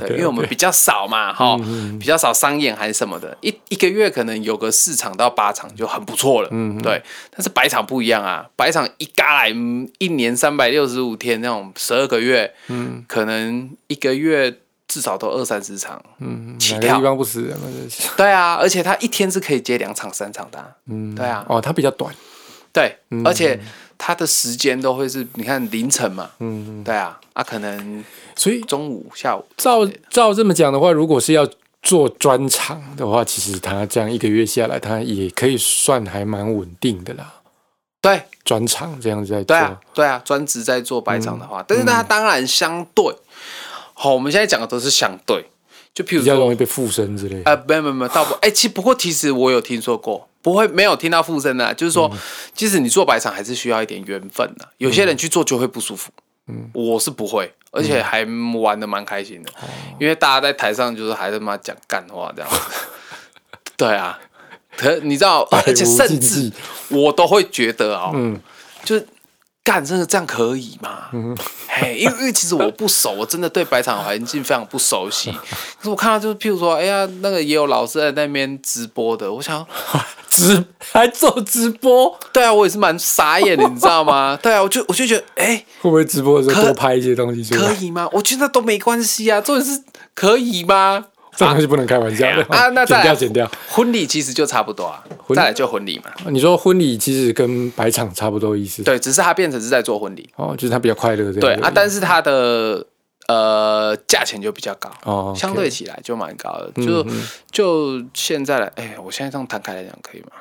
[0.00, 1.56] 对，因为我们比较少嘛，哈，
[1.98, 7.02] 比较少商演还是什么的，一一个月可能有个四场到八场就很不错了，嗯，对。
[7.30, 14.54] 但是白场不一样啊，白场一嘎来，嗯一年三百六十五天那种十二个月，嗯，可能一个月
[14.90, 17.68] 至少都二三十场，嗯，起跳哪个地方不死人嘛？
[17.72, 18.08] 这是。
[18.16, 21.46] 对啊，而且他一天是可以接两场、三场的啊、嗯，对啊。
[21.48, 22.12] 哦，他比较短，
[22.72, 23.60] 对，而且
[23.96, 31.48] 他的时间都会是，你看凌晨嘛，嗯，对啊，啊，可能所以中午、下午，照照这么讲的话，如果是要
[31.82, 37.34] 做专场的话，其实他这样一个月下来，他也可以算还蛮稳定的啦。
[38.02, 43.04] 对，专场这样子在做，对啊，对啊，专职在做白场的话，但是他当然相对，
[44.02, 45.44] 好，我们现在讲的都是相对，
[45.92, 47.50] 就譬如说，比较容易被附身之类的。
[47.50, 52.10] 呃，没有没有没有，倒不，哎、其实不过其实我有听说过，不会没有听到附身的啊，就是说，
[52.54, 56.10] 即使你做白场，还是需要一点缘分的，有些人去做就会不舒服，
[56.46, 58.26] 嗯，我是不会，而且还
[58.62, 59.50] 玩的蛮开心的，
[60.00, 62.50] 因为大家在台上就是还他妈讲干话这样。
[62.50, 62.58] 子，
[63.76, 64.18] 对啊，
[64.78, 66.50] 可你知道，而且甚至
[66.88, 68.40] 我都会觉得哦，嗯。
[68.82, 69.06] 就是
[69.70, 71.04] 干真的这样可以吗？
[71.68, 75.30] 嘿，因为因为其实我不熟，我真的对白场环境非常不熟悉。
[75.30, 79.64] 可是我看到就是，譬如说，哎呀，那个也有老师在那边直播的，我想，
[80.28, 84.36] 直还做直播，对啊，我也是蛮傻眼的，你知道吗？
[84.42, 87.68] 对啊，我就我就觉得，哎、会不会直播的时候多拍一些东西出来？
[87.68, 88.08] 可以吗？
[88.10, 89.84] 我觉得都没关系啊，重点是
[90.16, 91.04] 可以吗？
[91.46, 93.50] 这东西不能开玩笑的啊，那再来剪掉剪掉。
[93.68, 101.32] 婚礼其实就差不多啊，婚再来就婚礼嘛，你说婚礼其实跟白场差不多意思，对，只是他变成是在做婚礼，哦，就是他比较快乐。
[101.32, 102.84] 对啊，但是他的
[103.28, 106.70] 呃价钱就比较高，哦，相对起来就蛮高的。
[106.84, 107.06] 就
[107.50, 110.32] 就现在来，哎、我现在这样摊开来讲可以吗？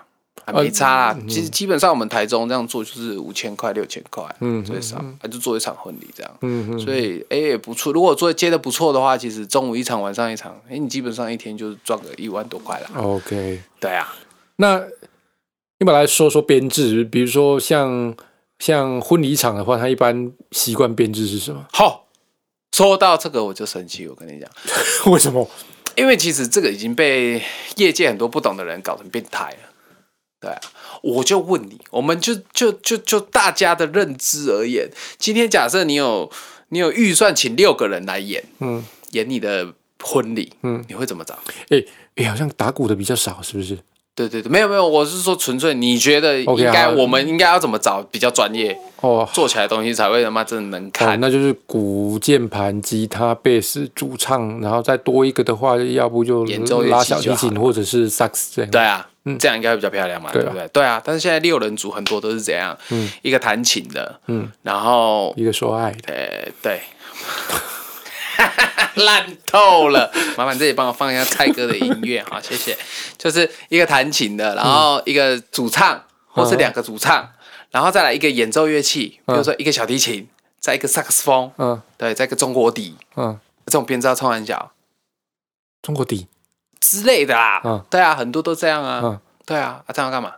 [0.51, 1.19] 还没差啦。
[1.27, 6.31] 其实基本上我们台中这样做就是五千块、六千块，嗯最少，啊就做一场婚礼这样。
[6.41, 7.93] 嗯嗯，所以哎、也不错。
[7.93, 12.89] 如果做接的不错的话，其实中午一场，晚上一场，哎、你基本上一天就赚个一万多块了。
[13.01, 13.62] OK。
[13.79, 14.15] 对啊，
[14.57, 14.81] 那
[15.79, 18.15] 你们来说说编制，比如说像
[18.59, 21.65] 像婚礼场的话，他一般习惯编制是什么？
[21.71, 22.07] 好，
[22.75, 24.49] 说到这个我就生气，我跟你讲，
[25.12, 25.47] 为什么？
[25.95, 27.41] 因为其实这个已经被
[27.75, 29.68] 业界很多不懂的人搞成变态了。
[30.41, 30.60] 对啊，
[31.02, 36.32] 我就问你，我们就就就就大家的认知而言，今天假设你有
[36.69, 39.67] 你有预算请六个人来演嗯演你的
[40.02, 41.38] 婚礼，嗯，你会怎么找？
[41.69, 41.84] 哎、
[42.15, 43.78] 哎、好像打鼓的比较少，是不是？
[44.15, 51.19] 对对对，没有没有，我是说纯粹你觉得应该好我们应该要怎么找比较专业，哦，做起来的东西才会他妈真的能哦，看。
[51.21, 58.71] 那就是鼓、键盘、吉他、贝斯、主唱，然后再多一个的话，要不就演奏拉小提琴或者是萨克斯这样。
[58.71, 60.67] 对啊，这样应该会比较漂亮嘛，对不对？
[60.69, 63.09] 对啊，但是现在六人组很多都是这样，嗯。
[63.21, 66.81] 一个弹琴的，嗯，然后一个说爱的，呃，对，
[69.05, 70.11] 烂透了。
[70.37, 72.77] 麻烦这里帮我放一下蔡哥的音乐哈， 谢谢。
[73.17, 77.29] 就是一个弹琴的，然后一个主唱，或是两个主唱，
[77.71, 80.27] 然后再来一个演奏乐器，比如说一个小提琴，
[80.59, 81.81] 再一个萨克斯风，嗯。
[81.97, 84.71] 对，再一个中国笛，嗯，这种编制要冲很小。
[85.81, 86.27] 中国笛，
[86.79, 87.61] 之类的啦。
[87.63, 89.01] 嗯对啊，很多都这样啊。
[89.03, 90.29] 嗯对啊，啊，这样要干嘛？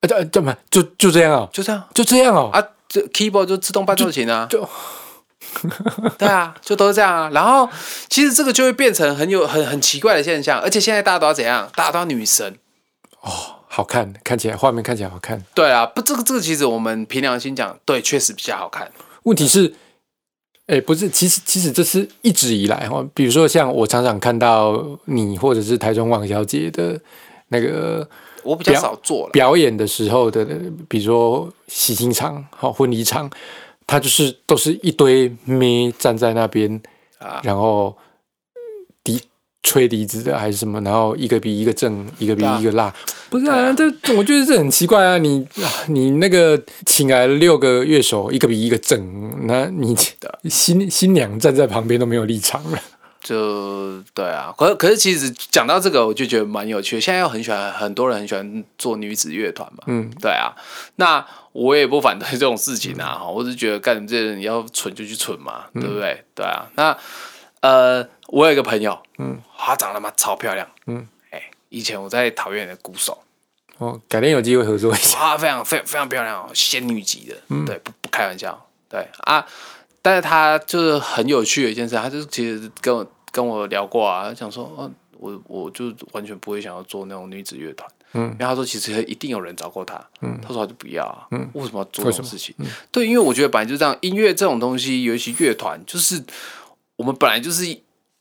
[0.00, 4.46] 啊，这这么就就这样哦，就这样就这样哦，啊，这 keyboard 就自动伴奏琴啊。
[4.48, 4.68] 就
[6.18, 7.30] 对啊，就都是这样啊。
[7.32, 7.68] 然后
[8.08, 11.68] 其实这个就会变成很有很很奇怪的现象，而且现在大家都要怎样？
[11.74, 12.58] 大家都要女神
[13.20, 13.30] 哦。
[13.66, 15.44] 好看，看起来画面看起来好看。
[15.52, 18.88] 对啊，不，这个这个其实我们凭良心讲，对，确实比较好看。
[19.24, 19.74] 问题是，
[20.66, 26.98] 哎、不是，其实其实这是一直以来哈，比如说像我常常看到你或者是台中王小姐的
[27.48, 28.08] 那个
[28.42, 30.46] 我比较少做了，表演的时候的，
[30.88, 33.28] 比如说喜庆场、好婚礼场，
[33.86, 36.80] 他就是都是一堆妹站在那边
[37.18, 38.03] 啊然后笛
[39.64, 42.94] 吹笛子的还是什么，然后一个比一个正，一个比一个辣，
[43.30, 43.56] 不是啊？
[43.56, 45.16] 啊这我觉得这很奇怪啊！
[45.16, 49.96] 你啊你那个请来了六个乐手，一个比一个正，那你
[50.44, 52.78] 新新娘站在旁边都没有立场了。
[53.22, 54.54] 就对啊。
[54.54, 57.00] 可可是其实讲到这个，我就觉得蛮有趣的。
[57.00, 59.84] 现在又很喜欢，很多人很喜欢做女子乐团嘛。
[59.86, 60.52] 嗯，对啊。
[60.96, 66.22] 那我也不反对这种事情啊，哈、我只是觉得干这些人，你要蠢就去蠢嘛，对不对？
[66.34, 66.68] 对啊。
[66.74, 66.94] 那
[67.62, 73.16] 呃，我有一个朋友，嗯，她长得妈超漂亮，嗯，哎、以前我在桃园的鼓手，
[73.78, 75.16] 哦，改天有机会合作一下。
[75.16, 79.46] 她非常非常非常漂亮哦，仙女级的，对，不不开玩笑，对啊。
[80.02, 88.24] 但是她就是很有趣的一件事，她就是其实跟我跟我聊过啊，她讲说，哦，我我就完全不会想要做那种女子乐团，嗯。
[88.32, 91.48] 因为她说其实一定有人找过她，嗯，她说她就不要啊，嗯。
[91.52, 92.52] 为什么要做这种事情？
[92.90, 96.20] 对，因为我觉得本来就这样，音乐这种东西，尤其乐团，就是
[96.96, 97.64] 我们本来就是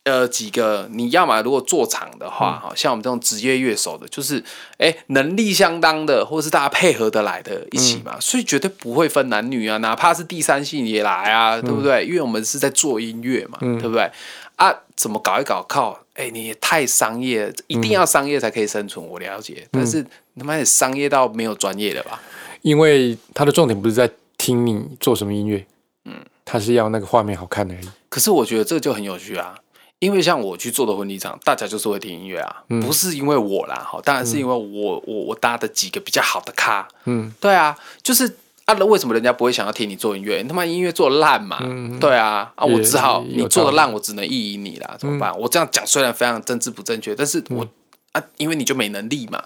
[0.06, 4.44] 呃几个，你要么如果做场的话，哈、像我们这种职业乐手的，就是
[4.78, 12.06] 哎能力相当的，或者是大家配合得来的一起嘛，所以绝对不会分男女啊，哪怕是第三性也来啊，对不对？
[12.06, 14.12] 因为我们是在做音乐嘛，对不对？
[14.56, 16.00] 啊，怎么搞一搞靠？
[16.14, 19.68] 哎，你也太商业，一定要商业才可以生存，我了解。
[19.72, 20.06] 但是
[20.38, 22.22] 他妈也商业到没有专业的吧？
[22.62, 25.66] 因为他的重点不是在听你做什么音乐，
[26.06, 26.14] 嗯，
[26.46, 27.90] 他是要那个画面好看而已。
[28.10, 29.56] 可是我觉得这就很有趣啊，
[30.04, 38.28] 因为像我去做的婚礼场，大家就是会听音乐啊，不是因为我啦，哈，当然是因为我我我搭的几个比较好的咖，嗯，对啊，就是
[38.66, 40.42] 啊，那为什么人家不会想要听你做音乐？
[40.42, 41.58] 你他妈音乐做得烂嘛，
[42.02, 45.34] 对啊，啊，我只好你做的烂，我只能意淫你啦，怎么办？
[45.40, 47.66] 我这样讲虽然非常政治不正确，但是我、
[48.12, 49.42] 啊，因为你就没能力嘛，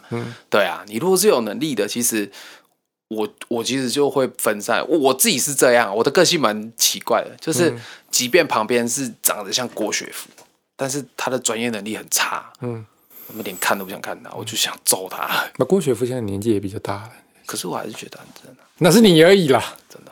[0.49, 2.31] 对啊，你如果是有能力的，其实。
[3.09, 7.73] 我我其实就会分散，我我自己是这样，我的个性蛮奇怪的，就是
[8.11, 10.27] 即便旁边是长得像郭雪芙，
[10.77, 12.85] 但是他的专业能力很差，嗯，
[13.27, 15.27] 我们连看都不想看他，我就想揍他。
[15.57, 17.11] 那郭雪芙现在年纪也比较大了，
[17.45, 19.61] 可是我还是觉得很真的，那是你而已啦。
[19.89, 20.11] 真的。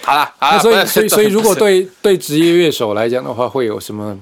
[0.00, 4.18] 好了，好所以，所以， 所以，如果对对职业乐手来讲的话，会有什么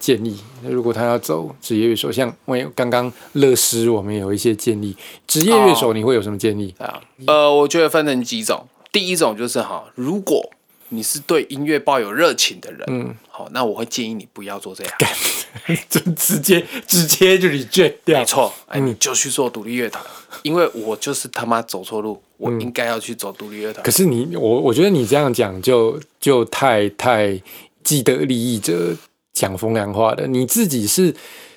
[0.00, 0.42] 建议？
[0.62, 4.96] 那如果他要走职业乐手，像我有刚刚乐师，我们有一些建议。
[5.28, 6.74] 职业乐手你会有什么建议？
[6.78, 8.66] 啊，呃，我觉得分成几种。
[8.90, 10.50] 第一种就是哈，如果
[10.88, 14.92] 你是对音乐抱有热情的人，嗯，好，那我会建议你不要做这样。
[15.88, 18.24] 就直接直接就 reject 掉没。
[18.24, 20.04] 错，哎，你就去做独立乐团，
[20.42, 23.90] 因为我就是他妈走错路，我应该要去走独立乐团可。
[23.90, 27.40] 是你，我我觉得你这样讲就就太太
[27.82, 28.94] 既得利益者
[29.32, 30.26] 讲风凉话的。
[30.26, 31.14] 你自己是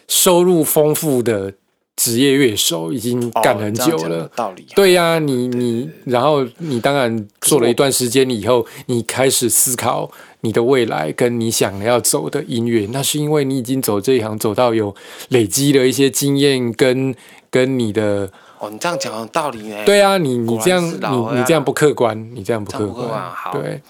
[0.08, 1.54] 收入丰富的
[2.00, 4.32] 职业乐手，已经干很久了。
[4.34, 4.66] 道理。
[4.74, 10.10] 对呀、你你，然后你当然做了一段时间以后，你开始思考
[10.40, 14.96] 你的未来跟你想要走的音乐，那是因为你已经走这一行，走到有
[15.28, 17.14] 累积了一些经验跟
[17.52, 19.76] 跟你的，哦，你这样讲有道理呢。
[19.86, 23.82] 对啊，你你这样你你这样不客观，你这样不客观好对，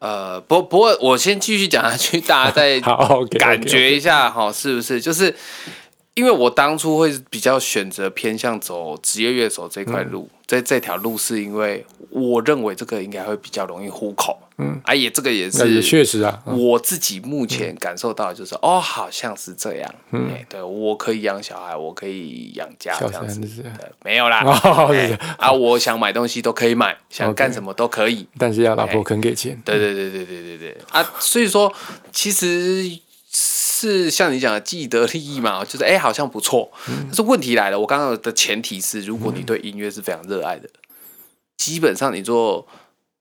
[0.00, 5.00] 呃，不不过我先继续讲下去，大家再好感觉一下哈，是不是？
[5.00, 5.34] 就是
[6.14, 16.56] 因为我当初会比较选择偏向走职业乐手这块路，在这条路是因为我认为这个应该会比较容易糊口，嗯，啊也这个也是确实啊，嗯。
[16.56, 23.64] 我自己目前感受到的就是，哦，好像是这样，嗯，对我可以养小孩，我可以养家小这样子。
[24.04, 24.38] 没有啦，
[25.38, 30.76] 啊，我想买东西都可以买，想干什么都可以，但是要老婆肯给钱，对对对对对对对。
[30.90, 31.04] 啊！
[31.18, 31.72] 所以说，
[32.12, 32.88] 其实
[33.88, 36.70] 是像你讲的既得利益嘛，就是哎、好像不错。
[36.86, 40.68] 但是问题来了，我刚刚的前提是，如果你对音乐是非常热爱的，
[41.56, 42.66] 基本上你做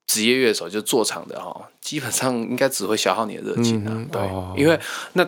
[0.08, 3.92] 职业乐手就做场的哈，基本上应该只会消耗你的热情啊。
[3.92, 4.80] 嗯对，哦因为
[5.14, 5.28] 那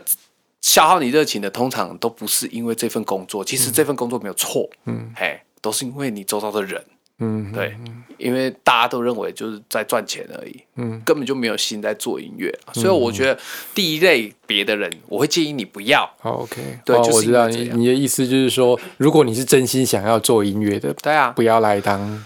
[0.61, 6.83] 消耗你热情的，通常都不是因为这份工作，其实这份工作没有错，嗯，嘿，都是因为你周遭的人。
[7.19, 7.73] 嗯，对，
[8.17, 13.39] 因为大家都认为就是在赚钱而已，嗯，根本就没有心在做音乐，所以我觉得
[13.73, 16.09] 第一类别的人，我会建议你不要。
[16.19, 22.25] 好，OK，对就是哦我知道你你的意思就是说，如果你是真心想要做音乐的，对啊，不要来当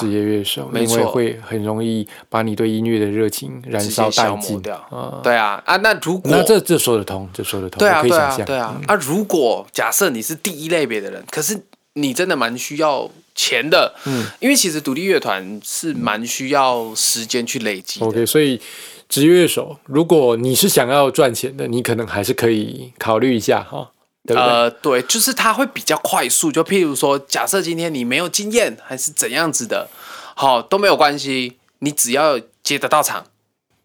[0.00, 4.60] 职，业乐手，因为会很容易把你对音乐的热情燃烧殆尽。
[4.62, 4.74] 掉。
[4.90, 5.62] 啊，对啊。
[5.66, 8.18] 啊，那如果那这这说得通，这说得通，对啊对。
[8.18, 8.80] 啊对啊。
[8.86, 11.60] 啊，如果假设你是第一类别的人，可是
[11.92, 18.06] 你真的蛮需要钱的，嗯，因为其实独立乐团是蛮需要时间去累积的。
[18.06, 18.60] OK，所以
[19.08, 23.90] 职业乐手，如果你是想要赚钱的，你可能还是可以考虑一下哈，
[24.26, 24.36] 对？
[24.36, 26.52] 呃，对，就是它会比较快速。
[26.52, 29.88] 就譬如说，假设今天你没有经验，还是怎样子的，
[30.34, 33.26] 好、都没有关系，你只要接得到场，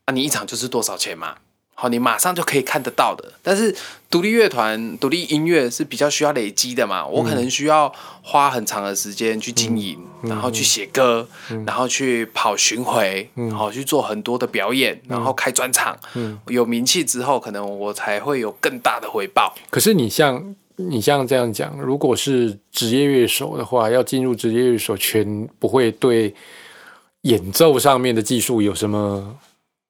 [0.06, 1.36] 啊，你一场就是多少钱嘛，
[1.82, 3.32] 好，你马上就可以看得到的。
[3.42, 3.74] 但是
[4.10, 7.90] 独立乐团、独立音乐是比较需要累积的嘛，我可能需要
[8.22, 11.26] 花很长的时间去经营，然后去写歌，
[11.66, 15.98] 然后去跑巡回，然后去做很多的表演，然后开专场，
[16.48, 19.56] 有名气之后，可能我才会有更大的回报。
[19.70, 26.36] 可是你像你像这样讲，如果是职业乐手的话，要进入职业乐手圈，不会对
[27.22, 29.38] 演奏上面的技术有什么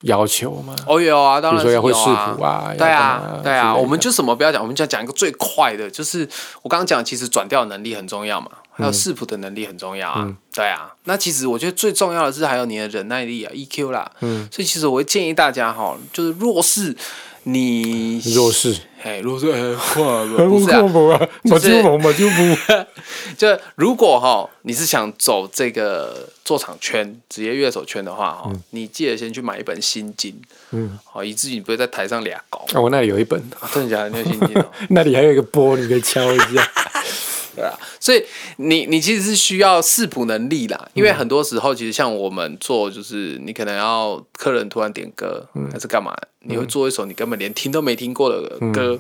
[0.04, 0.76] 要求吗？
[0.88, 1.94] 哦，有啊，当然有啊。
[1.94, 6.28] 视谱啊对啊对啊，我们就什么不要讲，我们就讲一个最快的，就是
[6.62, 10.94] 我刚刚讲，其实转调能力很重要嘛，还有视谱的能力很重要啊，对啊。
[11.04, 16.96] 那其实我觉得最重要的是还有你的忍耐力啊，EQ 啦，嗯，所以其实我会建议大家哈，就是若是
[17.44, 19.60] 你弱势，哎，弱势，哎，
[20.48, 22.58] 不是啊，啊，马就不，马就不，
[23.38, 30.32] 就如果哈，你是想走这个做场圈、职业乐手圈的话哈，你记得先去买一本《心经》，
[30.72, 32.66] 嗯，好，以至于你不会在台上俩搞。
[32.74, 33.42] 啊，我那里有一本，
[33.74, 34.10] 真的假的？
[34.10, 34.50] 你有《心经》？
[34.90, 36.46] 那里还有一个波，你可以敲一下。
[37.56, 38.24] 对啊，所以
[38.58, 49.00] 你你其实是需要视谱能力啦，因为很多时候其实像我们做，就是你可能要客人突然点歌，还是干嘛，你会做一首你根本连听都没听过的歌，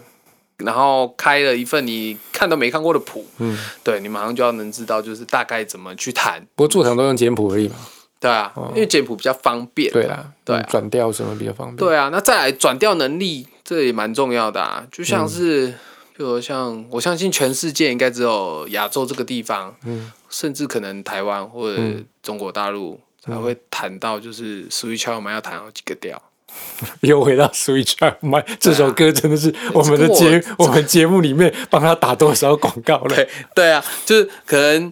[0.58, 6.45] 然后开了一份你看都没看过的谱，嗯，对你马上就要能知道就是大概怎么去弹。
[6.56, 7.76] 不过做场都用简谱而已嘛。
[8.20, 9.89] 对啊，因为简谱比较方便。
[9.93, 11.78] 对啦，对，转调什么比较方便。
[11.78, 15.74] 对啊，那再来转调能力，这也蛮重要的啊，就像是。
[16.20, 21.82] 就像我相信全世界应该只有亚洲这个地方，嗯，甚至可能台湾或者
[22.22, 26.22] 中国大陆才会谈到，就是 Switch 我们要谈好几个调。
[26.99, 33.15] 又回到 Switch My 这首歌，真的是我们的节我们节目里面帮他打多少广告了？
[33.55, 34.91] 对啊，就是可能。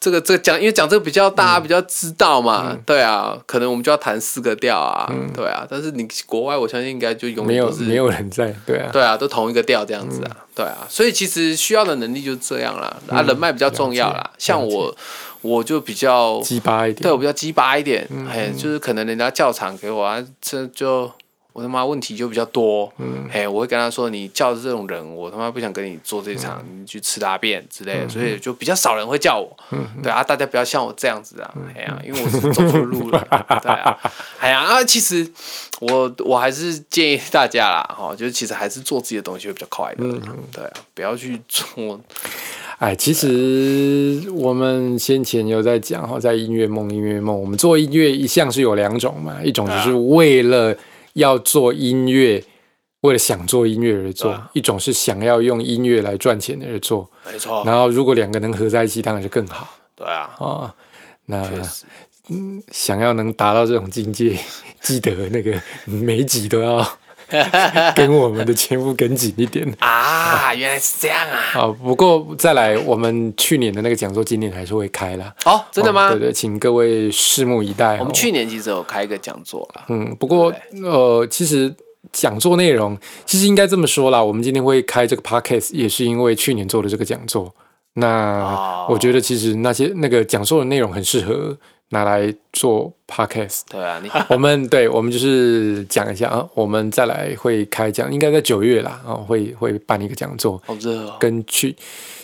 [0.00, 14.94] 这个这个讲，因为讲这个比较大家比较知道嘛，对啊，可能我们就要弹四个调啊，对啊，但是你国外我相信应该就永远都是没有人在，对啊，对啊，都同一个调这样子啊，对啊，所以其实需要的能力就是这样啦，啊，人脉比较重要啦，像我
[15.40, 21.10] 我就比较鸡巴一点，对我比较鸡巴一点，哎，就是可能人家叫场给我啊，这就。
[21.58, 22.92] 我他妈问题就比较多，
[23.28, 29.56] 嘿，我会跟他说，你叫的这种人，我他妈不想跟你做这场，你去吃大便之类的，所以就比较少人会叫我。
[30.00, 33.18] 对啊，大家不要像我这样子啊，哎呀，因为我是走错路了。
[33.60, 33.98] 对啊，
[34.38, 35.28] 哎呀啊，其实
[35.80, 40.04] 我我还是建议大家啦，哈，就是其实还是做自己的东西会比较快的。
[40.52, 42.00] 对啊，不要去做。
[42.78, 50.72] 哎，其实我们先前有在讲哈，在音乐梦，音乐梦，我们做音乐一向是有两种嘛，一种就是为了。
[51.18, 52.42] 要做音乐，
[53.00, 57.62] 为了想做音乐而做，一种是想要用音乐来赚钱而做，没错。
[57.66, 59.68] 然后如果两个能合在一起，当然就更好。
[59.94, 60.74] 对啊，啊，
[61.26, 61.44] 那
[62.28, 64.38] 嗯，想要能达到这种境界，
[64.80, 66.86] 记得那个每集都要
[67.94, 70.54] 跟我们的节目跟紧一点啊！
[70.54, 71.38] 原来是这样啊！
[71.52, 75.34] 好，不过再来，我们去年的那个讲座今年还是会开了。
[75.44, 76.10] 哦，真的吗？
[76.10, 77.98] 对对，请各位拭目以待。
[77.98, 79.84] 我们去年其实有开一个讲座了。
[79.88, 80.52] 嗯，不过
[80.82, 81.74] 呃，其实
[82.12, 87.54] 讲座内容其实应该这么说啦，我们今天会开这个 podcast 也是因为去年做的这个讲座。
[87.94, 91.56] 那我觉得其实那些那个讲座的内容很适合。
[91.90, 101.74] 拿来做 podcast，对啊，你 我们对，我们就是讲一下啊，我们再来会开讲，应该在九月啦，啊，会会办一个讲座，好热哦，跟去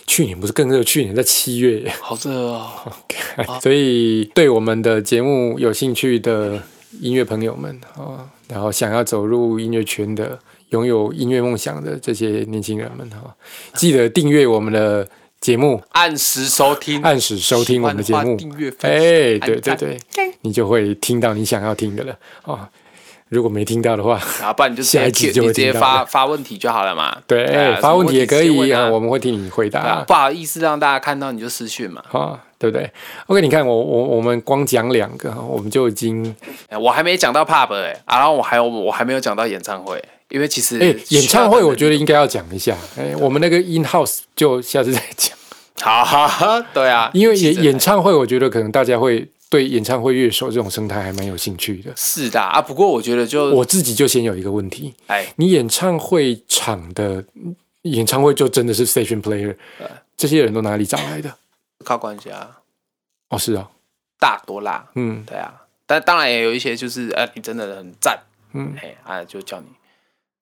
[0.05, 2.67] 去年不是更热，去年在七月，好热哦，
[3.59, 6.61] 所以对我们的节目有兴趣的
[7.01, 10.37] 音乐朋友们啊，然后想要走入音乐圈的，
[10.69, 13.35] 拥有音乐梦想的这些年轻人们哈，
[13.73, 15.07] 记得订阅我们的。
[15.45, 19.99] 节目按时收听，按时收听我们的节目，订阅哎，对对对，
[20.41, 22.15] 你就会听到你想要听的了
[22.45, 22.67] 哦。
[23.29, 27.15] 如果没听到的话，啊，不然你就下一集就直接发发问题就好了嘛。
[27.27, 30.03] 对，发问题也可以啊，我们会替你回答。
[30.07, 32.89] 不好意思让大家看到你就私讯嘛，啊，对不对
[33.27, 36.35] ？OK，你看我我我们光讲两个，我们就已经，
[36.81, 40.03] 我还没讲到 pub 哎，然后我还有我还没有讲到演唱会。
[40.29, 42.75] 因为其实，哎，演唱会我觉得应该要讲一下。
[42.97, 45.37] 哎，我们那个 in house 就下次再讲。
[45.81, 51.91] 好，对啊，因为演演唱会，我觉得可能大家会对演唱会乐手这种生态还蛮有兴趣的。
[51.95, 57.23] 是的啊，不过我觉得就我自己就先有一个问题，哎，你演唱会场的
[57.83, 59.55] 演唱会就真的是 station player，
[60.17, 61.35] 这些人都哪里找来的？
[61.83, 62.59] 靠关系啊。
[63.29, 63.69] 哦，是啊，
[64.19, 65.53] 大多啦，嗯，对啊，
[65.85, 68.17] 但当然也有一些就是，哎，你真的很赞，
[68.53, 69.67] 嗯，哎，啊，就叫你。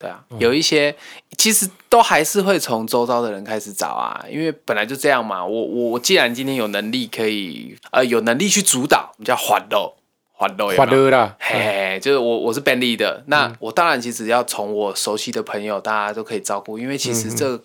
[0.04, 0.93] 对啊，有一些
[1.38, 5.45] 其实都还是会从周遭的人开始找啊，因为本来就这样嘛。
[5.45, 9.93] 我我既然今天有能力可以呃有能力去主导，我们叫环豆
[10.34, 17.58] 环豆环豆啦，嘿，就是我我是 e l y 的，那我当然其实要从我熟悉的朋友，大家都可以照顾，因为其实这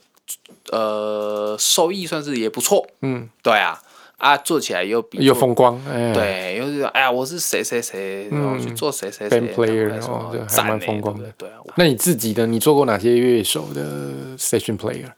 [0.71, 3.83] 呃收益算是也不错，嗯，对啊。
[4.19, 5.81] 啊，做起来又比又风光，
[6.13, 11.59] 对，又是哎呀，我是谁谁谁，然后去做谁谁谁，player，哦，还蛮风光的，对啊。
[11.77, 15.13] 那你自己的，你做过哪些乐手的 session player？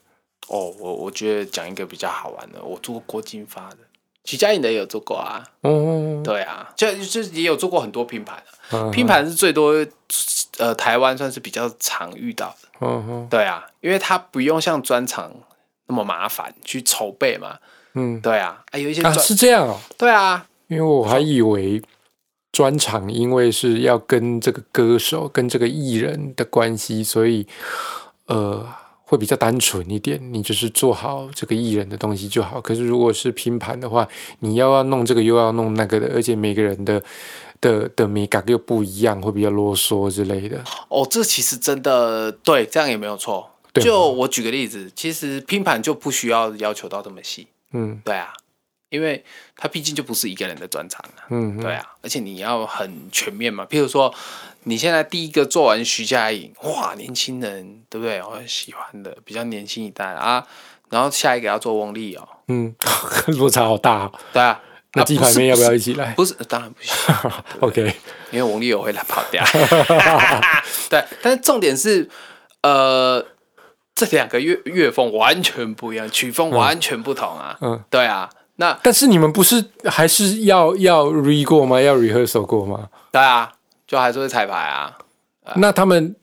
[0.48, 3.78] 哦，我我觉得讲一个比较好玩的，我做过郭金发的，
[4.24, 5.42] 徐佳莹的也有做过啊。
[5.62, 9.74] 哦，对啊，就就也有做过很多拼盘的，拼盘是最多，
[10.58, 12.68] 呃，台湾算是比较常遇到的。
[12.82, 15.32] 嗯对啊，因为他不用像专场
[15.86, 17.58] 那么麻烦去筹备嘛。
[17.94, 19.78] 嗯，对啊，啊有一些啊，是这样哦。
[19.98, 21.82] 对啊，因为我还以为
[22.52, 27.46] 专场因为是要跟这个歌手、跟这个艺人的关系，所以
[28.26, 28.66] 呃
[29.04, 30.20] 会比较单纯一点。
[30.32, 32.60] 你就是做好这个艺人的东西就好。
[32.60, 34.06] 可是如果是拼盘的话，
[34.40, 37.02] 你要要弄这个又要弄那个的，而且每个人的
[37.60, 40.62] 的的美感又不一样，会比较啰嗦之类的。
[40.88, 43.50] 哦，这其实真的对，这样也没有错。
[43.72, 47.46] 对就我举个例子，其实拼盘就不需要要求到这么细。
[47.72, 48.32] 嗯对啊，
[48.88, 49.24] 因为
[49.56, 51.24] 他毕竟就不是一个人的专长了。
[51.30, 53.64] 嗯，对啊，而且你要很全面嘛。
[53.64, 54.12] 譬如说，
[54.64, 58.20] 你现在第一个做完徐佳莹，哇，年轻人对不对？
[58.22, 60.46] 我很喜欢的，比较年轻一代啊。
[60.90, 62.74] 然后下一个要做翁立哦，嗯，
[63.38, 64.12] 落差好大、哦。
[64.32, 64.60] 对啊。
[64.92, 66.94] 那啊不是鸡排妹要不要一起来不是，当然不行？
[67.62, 67.94] OK，
[68.32, 69.40] 因为王力友会来跑掉。
[70.90, 72.10] 对，但是重点是，
[72.62, 73.24] 呃，
[73.94, 77.56] 这两个乐乐风完全不一样，曲风完全不同啊。
[77.60, 81.80] 嗯，对啊，那但是你们不是还是要要 re 过吗？
[81.80, 82.88] 要 rehearsal 过吗？
[83.12, 83.52] 对啊，
[83.86, 84.96] 就还是会彩排啊。
[85.56, 86.14] 那他们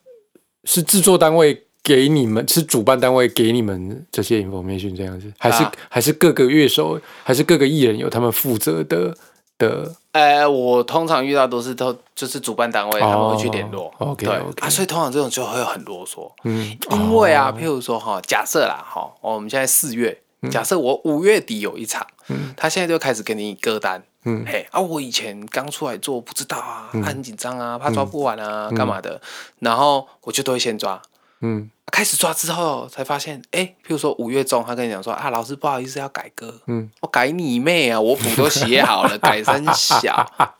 [0.63, 9.15] 是制作单位给你们，是主办单位给你们这些 information 这样子，还是、啊还是各个乐手，还是各个艺人有他们负责的
[9.57, 9.93] 的？
[10.11, 22.53] 呃，我通常遇到都是都就是主办单位他们会去联络、哦，OK，对 OK 啊，所以通常这种就会很啰嗦，嗯，因为啊，譬如说哈，假设啦哈，哦我们现在四月，假设我五月底有一场，嗯。
[22.57, 24.43] 他现在就开始给你歌单，嗯。
[24.47, 27.03] 嘿啊，我以前刚出来做不知道啊，嗯。
[27.03, 29.21] 啊很紧张啊，怕抓不完啊，干嘛的，
[29.59, 30.99] 然后我就都会先抓，
[31.41, 40.13] 嗯开始抓之后才发现，哎、譬如说五月中，他跟你讲说啊，老师不好意思要改歌，嗯，我改你妹啊，我谱都写好了， 改三小。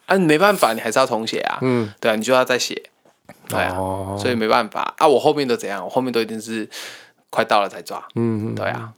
[0.06, 2.82] 啊，你没办法，你还是要重写啊，嗯，对啊，你就要再写，
[3.50, 4.94] 对啊，哦，所以没办法。
[4.98, 6.68] 啊，我后面都怎样，我后面都一定是
[7.30, 8.94] 快到了才抓，嗯嗯，对啊。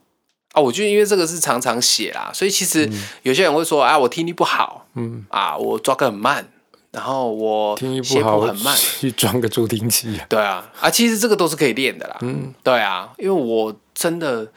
[0.52, 2.88] 啊，我就因为这个是常常写啦，所以其实
[3.22, 6.48] 有些人会说啊，我听力不好，嗯，啊，我抓歌很慢，
[6.92, 10.18] 然后我听力写不好谱很慢，去 装个助听器。
[10.18, 10.26] 啊。
[10.28, 12.16] 对啊，啊，其实这个都是可以练的啦。
[12.22, 14.50] 嗯，对啊，因为我真的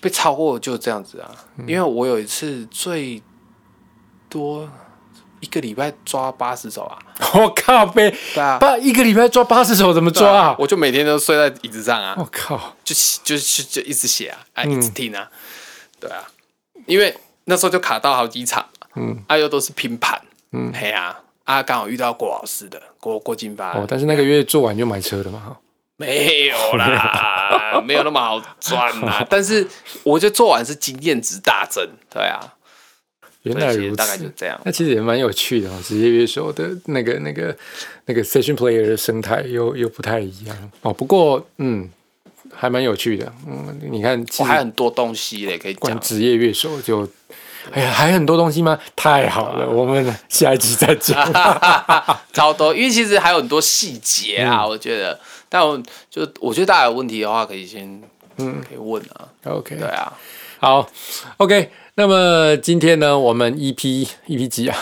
[0.00, 1.30] 被超过就这样子啊。
[1.58, 1.64] 嗯。
[1.68, 3.20] 因为我有一次最
[4.28, 4.68] 多
[5.40, 6.98] 一个礼拜抓八十首啊，
[7.34, 10.30] 我靠呗，对啊，八一个礼拜抓八十首怎么抓？
[10.30, 10.56] 啊？
[10.58, 14.72] 我就每天都睡在椅子上啊，我靠，就就就就一直写啊，啊，嗯。
[14.72, 15.28] 一直听啊，
[15.98, 16.22] 对啊，
[16.86, 18.64] 因为那时候就卡到好几场，
[18.94, 20.20] 嗯，啊，又都是拼盘，
[20.56, 25.60] 嗯嘿啊，啊，刚好遇到郭老师的郭郭金发，哦，但是那个月做完就买车了嘛，哈。
[25.98, 29.24] 没有啦， 没有那么好赚啦。
[29.30, 29.66] 但是
[30.02, 32.54] 我觉得做完是经验值大增，对啊，
[33.44, 34.32] 原来如所以其实大概就此。
[34.36, 34.60] 这样。
[34.64, 37.56] 那其实也蛮有趣的哦，职业乐手的那个、那个、
[38.04, 40.92] 那个 session player 的生态又又不太一样哦。
[40.92, 41.88] 不过，嗯，
[42.52, 43.32] 还蛮有趣的。
[43.46, 45.80] 嗯，你看，还很多东西嘞可以讲。
[45.80, 47.08] 关职业乐手就，
[47.72, 48.78] 哎呀，还很多东西吗？
[48.94, 51.16] 太好了，我们下一集再讲。
[52.32, 55.18] 超多，因为其实还有很多细节啊，嗯我觉得。
[55.48, 58.02] 但我就我觉得大家有问题的话，可以先
[58.38, 60.12] 嗯可以问啊，OK，对啊，
[60.58, 60.88] 好
[61.36, 61.70] ，OK。
[61.94, 64.76] 那么今天呢，我们 EP EP 几啊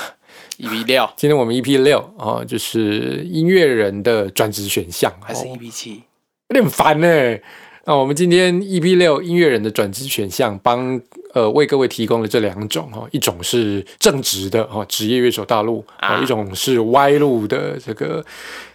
[0.59, 6.03] ？？EP 六今天我们 EP 六哦，就是音乐人的转职选项，还是哦一 v 七？
[6.49, 7.39] 有点烦呢。
[7.85, 10.99] 那我们今天 EP 六音乐人的转职选项，帮
[11.35, 18.25] 呃为各位提供的这两种哈，一种是正直的哈，职业乐手大陆啊哦，一种是歪路的这个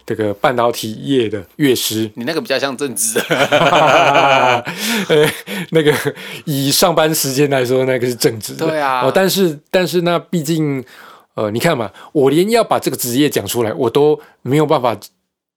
[0.06, 2.10] 这个半导体业的乐师。
[2.14, 4.62] 你那个比较像正职，呃，
[5.72, 5.92] 那个
[6.44, 8.66] 以上班时间来说，那个是正职的。
[8.66, 10.84] 对啊哦，但是但是那毕竟
[11.34, 14.94] 呃，你看嘛，我连要把这个职业讲出来，我都没有办法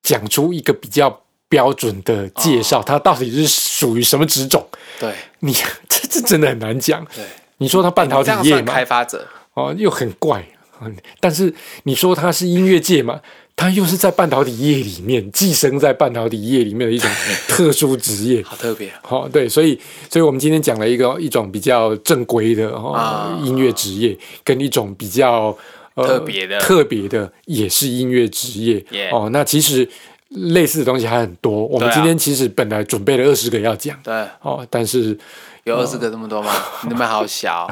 [0.02, 1.23] 讲出一个比较
[1.54, 4.68] 标准的介绍，它到底是属于什么职种？
[5.00, 5.54] 对你
[5.88, 7.06] 这这真的很难讲。
[7.16, 7.24] 对，
[7.60, 9.24] 你说它半导体业嘛，开发者，
[9.54, 10.44] 哦，又很怪。
[10.82, 13.22] 嗯但是你说它是音乐界嘛，
[13.56, 17.10] 它又是在半导体业里面寄生在半导体业里面的一种
[17.48, 18.42] 特殊职业。
[18.44, 19.00] 好特别啊。
[19.04, 19.80] 好、对，所以
[20.10, 25.56] 所以我们今天讲了一个一种比较正规的哦、啊音乐职业，跟一种比较、
[25.94, 29.30] 呃、特别的特别的也是音乐职业哦。
[29.32, 29.88] 那其实
[30.34, 31.66] 类似的东西还很多。
[31.68, 35.18] 我们今天其实本来准备了二十个要讲对，哦，但是
[35.64, 36.52] 有二十个这么多吗？
[36.88, 37.70] 你们好小，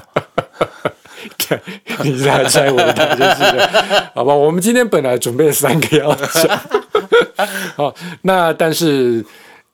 [2.04, 4.34] 你是来拆我的台就是了， 好吧？
[4.34, 6.60] 我们今天本来准备了三个要讲，
[7.76, 7.94] 好，
[8.24, 9.26] 那但是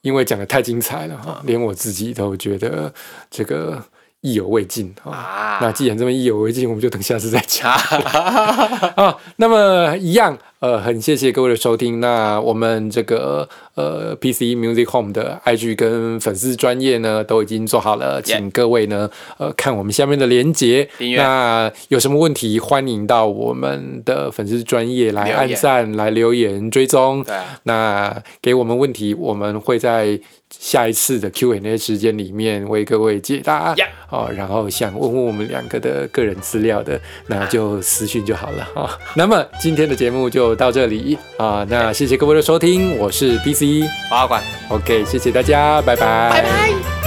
[0.02, 2.94] 因为讲的太精彩了哈，连我自己都觉得
[3.30, 3.82] 这个
[4.22, 4.94] 意犹未尽。
[5.04, 9.16] 啊那既然这么意犹未尽，我们就等下次再讲啊。
[9.38, 12.00] 那么一样呃，很谢谢各位的收听。
[12.00, 20.90] 那我们这个呃 PC Music Home 的 IG 跟粉丝专业呢都已经做好了，请各位呢呃看我们下面的连接。
[21.16, 27.24] 那有什么问题，欢迎到我们的粉丝专业来按赞、来留言、追踪。
[27.24, 30.20] 对，那给我们问题，我们会在。
[30.50, 33.76] 下一次的 Q&A 时间里面为各位解答。
[34.10, 38.98] 哦，然后想问问我们两个的个人资料的，那就私讯就好了啊。
[39.16, 47.07] 那么今天的节目就到这里啊，那谢谢各位的收听，我是 PC 花花馆，OK，谢谢大家，拜拜，拜拜。